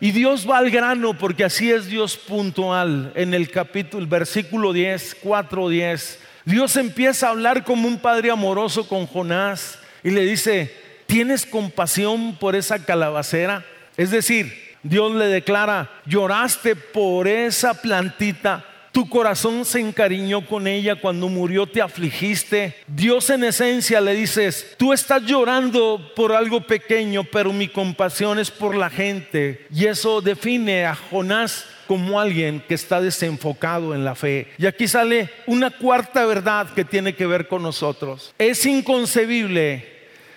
Y 0.00 0.12
Dios 0.12 0.48
va 0.48 0.58
al 0.58 0.70
grano 0.70 1.14
porque 1.14 1.44
así 1.44 1.70
es 1.70 1.86
Dios 1.86 2.16
puntual. 2.16 3.12
En 3.14 3.34
el 3.34 3.50
capítulo, 3.50 4.06
versículo 4.06 4.72
10, 4.72 5.16
4, 5.22 5.68
10, 5.68 6.20
Dios 6.44 6.76
empieza 6.76 7.26
a 7.26 7.30
hablar 7.30 7.64
como 7.64 7.86
un 7.86 7.98
padre 7.98 8.30
amoroso 8.30 8.88
con 8.88 9.06
Jonás 9.06 9.78
y 10.02 10.10
le 10.10 10.22
dice, 10.22 10.74
¿tienes 11.06 11.46
compasión 11.46 12.36
por 12.36 12.56
esa 12.56 12.84
calabacera? 12.84 13.64
Es 13.96 14.10
decir, 14.10 14.76
Dios 14.82 15.14
le 15.14 15.26
declara, 15.26 15.90
lloraste 16.06 16.74
por 16.74 17.28
esa 17.28 17.74
plantita 17.74 18.64
tu 18.92 19.08
corazón 19.08 19.64
se 19.64 19.80
encariñó 19.80 20.44
con 20.44 20.66
ella 20.66 20.96
cuando 20.96 21.30
murió, 21.30 21.66
te 21.66 21.80
afligiste. 21.80 22.76
Dios 22.86 23.30
en 23.30 23.44
esencia 23.44 24.02
le 24.02 24.14
dices, 24.14 24.74
tú 24.76 24.92
estás 24.92 25.22
llorando 25.22 26.12
por 26.14 26.32
algo 26.32 26.60
pequeño, 26.66 27.24
pero 27.24 27.54
mi 27.54 27.68
compasión 27.68 28.38
es 28.38 28.50
por 28.50 28.76
la 28.76 28.90
gente. 28.90 29.66
Y 29.72 29.86
eso 29.86 30.20
define 30.20 30.84
a 30.84 30.94
Jonás 30.94 31.64
como 31.86 32.20
alguien 32.20 32.62
que 32.68 32.74
está 32.74 33.00
desenfocado 33.00 33.94
en 33.94 34.04
la 34.04 34.14
fe. 34.14 34.48
Y 34.58 34.66
aquí 34.66 34.86
sale 34.86 35.30
una 35.46 35.70
cuarta 35.70 36.26
verdad 36.26 36.68
que 36.74 36.84
tiene 36.84 37.14
que 37.14 37.26
ver 37.26 37.48
con 37.48 37.62
nosotros. 37.62 38.34
Es 38.38 38.66
inconcebible 38.66 39.86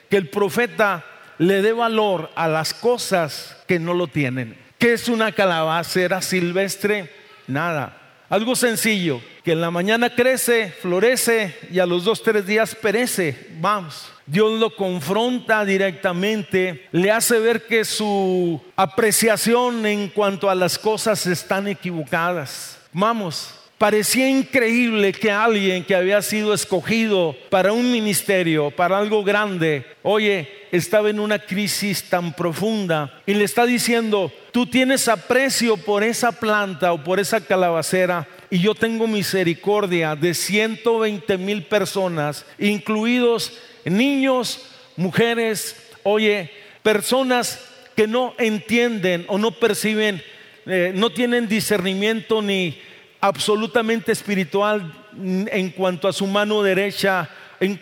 que 0.10 0.16
el 0.16 0.30
profeta 0.30 1.04
le 1.40 1.62
dé 1.62 1.74
valor 1.74 2.32
a 2.36 2.48
las 2.48 2.74
cosas 2.74 3.58
que 3.68 3.80
no 3.80 3.94
lo 3.94 4.08
tienen. 4.08 4.58
¿Qué 4.78 4.94
es 4.94 5.10
una 5.10 5.34
calabacera 5.34 6.22
silvestre? 6.22 7.12
Nada. 7.48 8.05
Algo 8.36 8.54
sencillo, 8.54 9.22
que 9.46 9.54
en 9.54 9.62
la 9.62 9.72
mañana 9.72 10.14
crece, 10.14 10.70
florece 10.82 11.56
y 11.72 11.80
a 11.80 11.86
los 11.86 12.04
dos, 12.04 12.22
tres 12.22 12.46
días 12.46 12.76
perece. 12.76 13.48
Vamos. 13.62 14.12
Dios 14.26 14.60
lo 14.60 14.76
confronta 14.76 15.64
directamente, 15.64 16.86
le 16.92 17.12
hace 17.12 17.40
ver 17.40 17.66
que 17.66 17.86
su 17.86 18.62
apreciación 18.76 19.86
en 19.86 20.10
cuanto 20.10 20.50
a 20.50 20.56
las 20.56 20.78
cosas 20.78 21.26
están 21.28 21.70
equivocadas. 21.70 22.78
Vamos, 22.92 23.54
Parecía 23.78 24.30
increíble 24.30 25.12
que 25.12 25.30
alguien 25.30 25.84
que 25.84 25.96
había 25.96 26.22
sido 26.22 26.54
escogido 26.54 27.36
para 27.50 27.74
un 27.74 27.92
ministerio, 27.92 28.72
para 28.72 28.98
algo 28.98 29.22
grande, 29.22 29.86
oye, 30.02 30.50
estaba 30.72 31.10
en 31.10 31.20
una 31.20 31.40
crisis 31.40 32.04
tan 32.04 32.34
profunda 32.34 33.22
y 33.26 33.34
le 33.34 33.44
está 33.44 33.66
diciendo, 33.66 34.32
tú 34.52 34.66
tienes 34.66 35.10
aprecio 35.10 35.76
por 35.76 36.06
esa 36.06 36.32
planta 36.32 36.94
o 36.94 37.04
por 37.04 37.20
esa 37.20 37.42
calabacera 37.42 38.26
y 38.50 38.60
yo 38.60 38.76
tengo 38.76 39.08
misericordia 39.08 40.16
de 40.16 40.34
120 40.34 41.38
mil 41.38 41.64
personas, 41.64 42.46
incluidos 42.58 43.60
niños, 43.84 44.68
mujeres, 44.96 45.76
oye, 46.04 46.50
personas 46.82 47.60
que 47.94 48.08
no 48.08 48.36
entienden 48.38 49.26
o 49.28 49.38
no 49.38 49.52
perciben, 49.52 50.24
eh, 50.66 50.94
no 50.96 51.10
tienen 51.10 51.50
discernimiento 51.50 52.42
ni 52.42 52.80
absolutamente 53.22 54.12
espiritual 54.12 54.94
en 55.18 55.70
cuanto 55.72 56.08
a 56.08 56.14
su 56.14 56.28
mano 56.28 56.62
derecha 56.62 57.30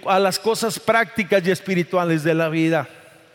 a 0.05 0.19
las 0.19 0.39
cosas 0.39 0.79
prácticas 0.79 1.45
y 1.45 1.51
espirituales 1.51 2.23
de 2.23 2.33
la 2.33 2.49
vida. 2.49 2.87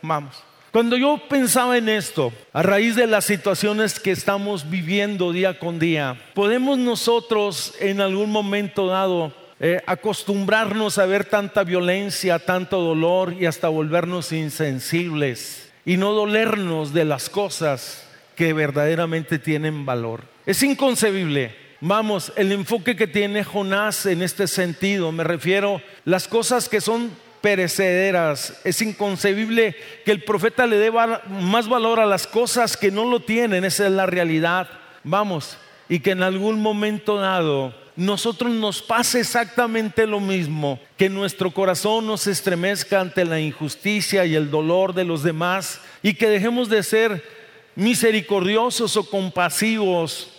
Vamos. 0.02 0.42
Cuando 0.70 0.96
yo 0.96 1.20
pensaba 1.28 1.78
en 1.78 1.88
esto, 1.88 2.32
a 2.52 2.62
raíz 2.62 2.94
de 2.94 3.06
las 3.06 3.24
situaciones 3.24 3.98
que 3.98 4.10
estamos 4.10 4.68
viviendo 4.68 5.32
día 5.32 5.58
con 5.58 5.78
día, 5.78 6.20
podemos 6.34 6.78
nosotros 6.78 7.74
en 7.80 8.00
algún 8.00 8.30
momento 8.30 8.86
dado 8.86 9.32
eh, 9.60 9.82
acostumbrarnos 9.86 10.98
a 10.98 11.06
ver 11.06 11.24
tanta 11.24 11.64
violencia, 11.64 12.38
tanto 12.38 12.80
dolor 12.80 13.32
y 13.32 13.46
hasta 13.46 13.68
volvernos 13.68 14.30
insensibles 14.30 15.72
y 15.84 15.96
no 15.96 16.12
dolernos 16.12 16.92
de 16.92 17.06
las 17.06 17.30
cosas 17.30 18.06
que 18.36 18.52
verdaderamente 18.52 19.38
tienen 19.38 19.86
valor. 19.86 20.22
Es 20.44 20.62
inconcebible. 20.62 21.67
Vamos, 21.80 22.32
el 22.34 22.50
enfoque 22.50 22.96
que 22.96 23.06
tiene 23.06 23.44
Jonás 23.44 24.04
en 24.06 24.22
este 24.22 24.48
sentido, 24.48 25.12
me 25.12 25.22
refiero 25.22 25.80
las 26.04 26.26
cosas 26.26 26.68
que 26.68 26.80
son 26.80 27.10
perecederas. 27.40 28.60
Es 28.64 28.82
inconcebible 28.82 29.76
que 30.04 30.10
el 30.10 30.24
profeta 30.24 30.66
le 30.66 30.76
dé 30.76 30.90
más 30.90 31.68
valor 31.68 32.00
a 32.00 32.06
las 32.06 32.26
cosas 32.26 32.76
que 32.76 32.90
no 32.90 33.04
lo 33.04 33.20
tienen, 33.20 33.64
esa 33.64 33.86
es 33.86 33.92
la 33.92 34.06
realidad. 34.06 34.68
Vamos, 35.04 35.56
y 35.88 36.00
que 36.00 36.10
en 36.10 36.24
algún 36.24 36.60
momento 36.60 37.16
dado 37.16 37.72
nosotros 37.94 38.52
nos 38.52 38.80
pase 38.82 39.20
exactamente 39.20 40.06
lo 40.06 40.20
mismo, 40.20 40.78
que 40.96 41.08
nuestro 41.08 41.50
corazón 41.50 42.06
nos 42.06 42.26
estremezca 42.28 43.00
ante 43.00 43.24
la 43.24 43.40
injusticia 43.40 44.24
y 44.24 44.36
el 44.36 44.50
dolor 44.50 44.94
de 44.94 45.04
los 45.04 45.22
demás 45.24 45.80
y 46.00 46.14
que 46.14 46.28
dejemos 46.28 46.68
de 46.68 46.82
ser 46.82 47.24
misericordiosos 47.74 48.96
o 48.96 49.08
compasivos. 49.08 50.37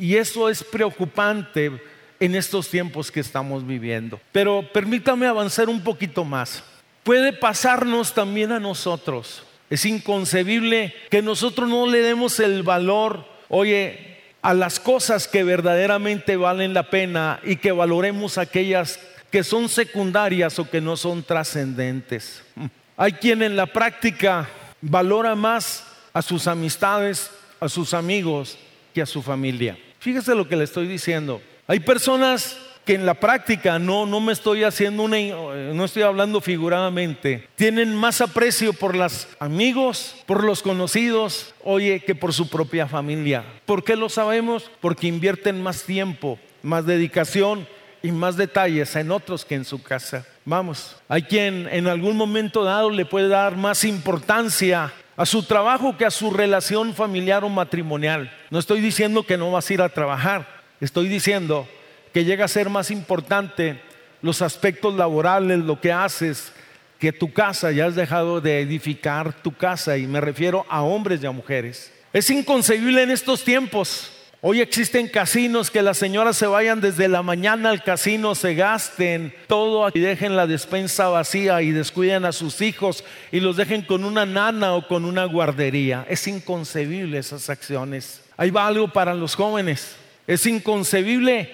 Y 0.00 0.16
eso 0.16 0.48
es 0.48 0.64
preocupante 0.64 1.70
en 2.18 2.34
estos 2.34 2.70
tiempos 2.70 3.10
que 3.10 3.20
estamos 3.20 3.66
viviendo. 3.66 4.18
Pero 4.32 4.64
permítame 4.72 5.26
avanzar 5.26 5.68
un 5.68 5.84
poquito 5.84 6.24
más. 6.24 6.64
Puede 7.02 7.34
pasarnos 7.34 8.14
también 8.14 8.50
a 8.50 8.58
nosotros. 8.58 9.42
Es 9.68 9.84
inconcebible 9.84 10.94
que 11.10 11.20
nosotros 11.20 11.68
no 11.68 11.86
le 11.86 12.00
demos 12.00 12.40
el 12.40 12.62
valor, 12.62 13.26
oye, 13.50 14.22
a 14.40 14.54
las 14.54 14.80
cosas 14.80 15.28
que 15.28 15.44
verdaderamente 15.44 16.38
valen 16.38 16.72
la 16.72 16.88
pena 16.88 17.38
y 17.44 17.56
que 17.56 17.70
valoremos 17.70 18.38
aquellas 18.38 18.98
que 19.30 19.44
son 19.44 19.68
secundarias 19.68 20.58
o 20.58 20.70
que 20.70 20.80
no 20.80 20.96
son 20.96 21.22
trascendentes. 21.22 22.42
Hay 22.96 23.12
quien 23.12 23.42
en 23.42 23.54
la 23.54 23.66
práctica 23.66 24.48
valora 24.80 25.34
más 25.34 25.86
a 26.14 26.22
sus 26.22 26.46
amistades, 26.46 27.30
a 27.60 27.68
sus 27.68 27.92
amigos, 27.92 28.56
que 28.94 29.02
a 29.02 29.06
su 29.06 29.22
familia. 29.22 29.76
Fíjese 30.00 30.34
lo 30.34 30.48
que 30.48 30.56
le 30.56 30.64
estoy 30.64 30.88
diciendo. 30.88 31.42
Hay 31.66 31.80
personas 31.80 32.58
que 32.86 32.94
en 32.94 33.04
la 33.04 33.12
práctica 33.12 33.78
no, 33.78 34.06
no 34.06 34.18
me 34.18 34.32
estoy 34.32 34.64
haciendo 34.64 35.02
una, 35.02 35.18
no 35.18 35.84
estoy 35.84 36.02
hablando 36.02 36.40
figuradamente, 36.40 37.46
tienen 37.54 37.94
más 37.94 38.22
aprecio 38.22 38.72
por 38.72 38.96
los 38.96 39.28
amigos, 39.38 40.16
por 40.24 40.42
los 40.42 40.62
conocidos, 40.62 41.54
oye, 41.62 42.00
que 42.00 42.14
por 42.14 42.32
su 42.32 42.48
propia 42.48 42.86
familia. 42.86 43.44
¿Por 43.66 43.84
qué 43.84 43.94
lo 43.94 44.08
sabemos? 44.08 44.70
Porque 44.80 45.06
invierten 45.06 45.62
más 45.62 45.82
tiempo, 45.84 46.38
más 46.62 46.86
dedicación 46.86 47.68
y 48.02 48.10
más 48.10 48.38
detalles 48.38 48.96
en 48.96 49.10
otros 49.10 49.44
que 49.44 49.56
en 49.56 49.66
su 49.66 49.82
casa. 49.82 50.26
Vamos, 50.46 50.96
hay 51.08 51.24
quien 51.24 51.68
en 51.70 51.86
algún 51.86 52.16
momento 52.16 52.64
dado 52.64 52.88
le 52.88 53.04
puede 53.04 53.28
dar 53.28 53.54
más 53.56 53.84
importancia 53.84 54.90
a 55.20 55.26
su 55.26 55.42
trabajo 55.42 55.98
que 55.98 56.06
a 56.06 56.10
su 56.10 56.30
relación 56.30 56.94
familiar 56.94 57.44
o 57.44 57.50
matrimonial. 57.50 58.32
No 58.48 58.58
estoy 58.58 58.80
diciendo 58.80 59.22
que 59.22 59.36
no 59.36 59.50
vas 59.50 59.68
a 59.68 59.74
ir 59.74 59.82
a 59.82 59.90
trabajar, 59.90 60.46
Estoy 60.80 61.08
diciendo 61.08 61.68
que 62.14 62.24
llega 62.24 62.46
a 62.46 62.48
ser 62.48 62.70
más 62.70 62.90
importante 62.90 63.82
los 64.22 64.40
aspectos 64.40 64.94
laborales, 64.94 65.58
lo 65.58 65.78
que 65.78 65.92
haces, 65.92 66.54
que 66.98 67.12
tu 67.12 67.34
casa, 67.34 67.70
ya 67.70 67.84
has 67.84 67.94
dejado 67.94 68.40
de 68.40 68.62
edificar 68.62 69.34
tu 69.42 69.54
casa 69.54 69.98
y 69.98 70.06
me 70.06 70.22
refiero 70.22 70.64
a 70.70 70.80
hombres 70.80 71.22
y 71.22 71.26
a 71.26 71.32
mujeres. 71.32 71.92
Es 72.14 72.30
inconcebible 72.30 73.02
en 73.02 73.10
estos 73.10 73.44
tiempos. 73.44 74.10
Hoy 74.42 74.62
existen 74.62 75.06
casinos 75.06 75.70
que 75.70 75.82
las 75.82 75.98
señoras 75.98 76.34
se 76.34 76.46
vayan 76.46 76.80
desde 76.80 77.08
la 77.08 77.22
mañana 77.22 77.68
al 77.68 77.84
casino, 77.84 78.34
se 78.34 78.54
gasten 78.54 79.34
todo 79.46 79.86
y 79.92 80.00
dejen 80.00 80.34
la 80.34 80.46
despensa 80.46 81.08
vacía 81.08 81.60
y 81.60 81.72
descuiden 81.72 82.24
a 82.24 82.32
sus 82.32 82.62
hijos 82.62 83.04
y 83.32 83.40
los 83.40 83.58
dejen 83.58 83.82
con 83.82 84.02
una 84.02 84.24
nana 84.24 84.72
o 84.72 84.88
con 84.88 85.04
una 85.04 85.26
guardería. 85.26 86.06
Es 86.08 86.26
inconcebible 86.26 87.18
esas 87.18 87.50
acciones. 87.50 88.22
Ahí 88.38 88.50
va 88.50 88.66
algo 88.66 88.88
para 88.88 89.12
los 89.12 89.34
jóvenes. 89.34 89.94
Es 90.26 90.46
inconcebible 90.46 91.52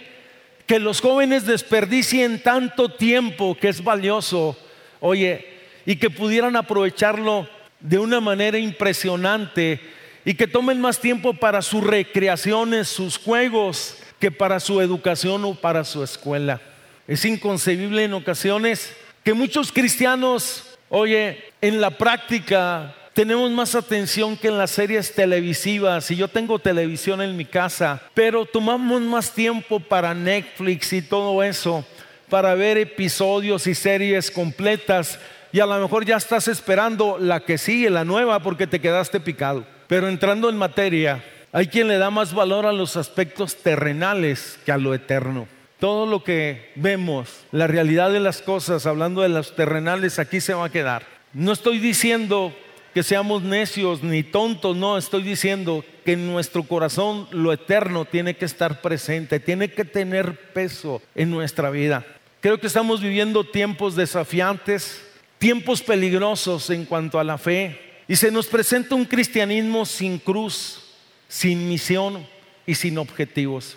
que 0.65 0.79
los 0.79 1.01
jóvenes 1.01 1.45
desperdicien 1.45 2.41
tanto 2.41 2.89
tiempo 2.89 3.57
que 3.61 3.69
es 3.69 3.83
valioso, 3.83 4.57
oye, 5.01 5.45
y 5.87 5.97
que 5.97 6.09
pudieran 6.09 6.55
aprovecharlo 6.55 7.49
de 7.81 7.99
una 7.99 8.21
manera 8.21 8.59
impresionante 8.59 9.81
y 10.27 10.35
que 10.35 10.49
tomen 10.49 10.81
más 10.81 10.99
tiempo 10.99 11.35
para 11.35 11.63
sus 11.63 11.85
recreaciones, 11.85 12.89
sus 12.89 13.17
juegos, 13.17 13.97
que 14.19 14.33
para 14.33 14.59
su 14.59 14.81
educación 14.81 15.45
o 15.45 15.55
para 15.55 15.85
su 15.85 16.03
escuela. 16.03 16.61
Es 17.07 17.25
inconcebible 17.25 18.03
en 18.03 18.13
ocasiones 18.13 18.93
que 19.23 19.35
muchos 19.35 19.71
cristianos, 19.71 20.77
oye, 20.89 21.45
en 21.61 21.81
la 21.81 21.93
práctica 21.93 22.93
tenemos 23.13 23.53
más 23.53 23.77
atención 23.77 24.37
que 24.37 24.49
en 24.49 24.59
las 24.59 24.73
series 24.73 25.15
televisivas. 25.15 26.11
Y 26.11 26.17
yo 26.17 26.27
tengo 26.27 26.59
televisión 26.59 27.23
en 27.23 27.37
mi 27.37 27.45
casa, 27.45 28.03
pero 28.13 28.45
tomamos 28.47 29.01
más 29.03 29.33
tiempo 29.33 29.79
para 29.79 30.13
Netflix 30.13 30.93
y 30.93 31.03
todo 31.03 31.41
eso, 31.45 31.87
para 32.29 32.57
ver 32.57 32.79
episodios 32.79 33.69
y 33.69 33.77
series 33.77 34.33
completas. 34.33 35.21
Y 35.53 35.61
a 35.61 35.67
lo 35.67 35.81
mejor 35.81 36.05
ya 36.05 36.17
estás 36.17 36.49
esperando 36.49 37.17
la 37.17 37.45
que 37.45 37.59
sigue, 37.59 37.91
la 37.91 38.05
nueva, 38.05 38.43
porque 38.43 38.67
te 38.67 38.81
quedaste 38.81 39.21
picado. 39.21 39.76
Pero 39.89 40.09
entrando 40.09 40.49
en 40.49 40.57
materia, 40.57 41.25
hay 41.53 41.69
quien 41.69 41.89
le 41.89 41.99
da 41.99 42.11
más 42.11 42.35
valor 42.35 42.67
a 42.67 42.73
los 42.73 42.97
aspectos 42.97 43.57
terrenales 43.57 44.59
que 44.65 44.73
a 44.73 44.79
lo 44.79 44.95
eterno. 44.95 45.49
Todo 45.79 46.07
lo 46.07 46.25
que 46.25 46.73
vemos, 46.75 47.45
la 47.53 47.67
realidad 47.67 48.11
de 48.11 48.21
las 48.21 48.43
cosas, 48.43 48.87
hablando 48.87 49.23
de 49.23 49.29
los 49.29 49.55
terrenales, 49.55 50.19
aquí 50.19 50.41
se 50.41 50.55
va 50.55 50.67
a 50.67 50.73
quedar. 50.73 51.07
No 51.33 51.53
estoy 51.53 51.79
diciendo 51.79 52.55
que 52.95 53.03
seamos 53.03 53.43
necios 53.43 54.03
ni 54.03 54.23
tontos, 54.23 54.75
no, 54.75 54.97
estoy 54.97 55.23
diciendo 55.23 55.85
que 56.05 56.13
en 56.13 56.27
nuestro 56.27 56.63
corazón 56.63 57.29
lo 57.31 57.53
eterno 57.53 58.07
tiene 58.07 58.37
que 58.37 58.47
estar 58.47 58.81
presente, 58.81 59.39
tiene 59.39 59.71
que 59.71 59.85
tener 59.85 60.53
peso 60.55 61.03
en 61.15 61.31
nuestra 61.31 61.69
vida. 61.69 62.07
Creo 62.41 62.59
que 62.59 62.69
estamos 62.69 63.03
viviendo 63.03 63.45
tiempos 63.45 63.97
desafiantes, 63.97 65.03
tiempos 65.39 65.83
peligrosos 65.83 66.71
en 66.71 66.87
cuanto 66.87 67.19
a 67.19 67.25
la 67.25 67.37
fe, 67.37 67.86
y 68.09 68.17
se 68.17 68.31
nos 68.31 68.47
presenta 68.47 68.95
un 68.95 69.05
cristianismo 69.05 69.85
sin 69.85 70.19
cruz, 70.19 70.83
sin 71.29 71.69
misión 71.69 72.27
y 72.67 72.75
sin 72.75 72.99
objetivos. 72.99 73.77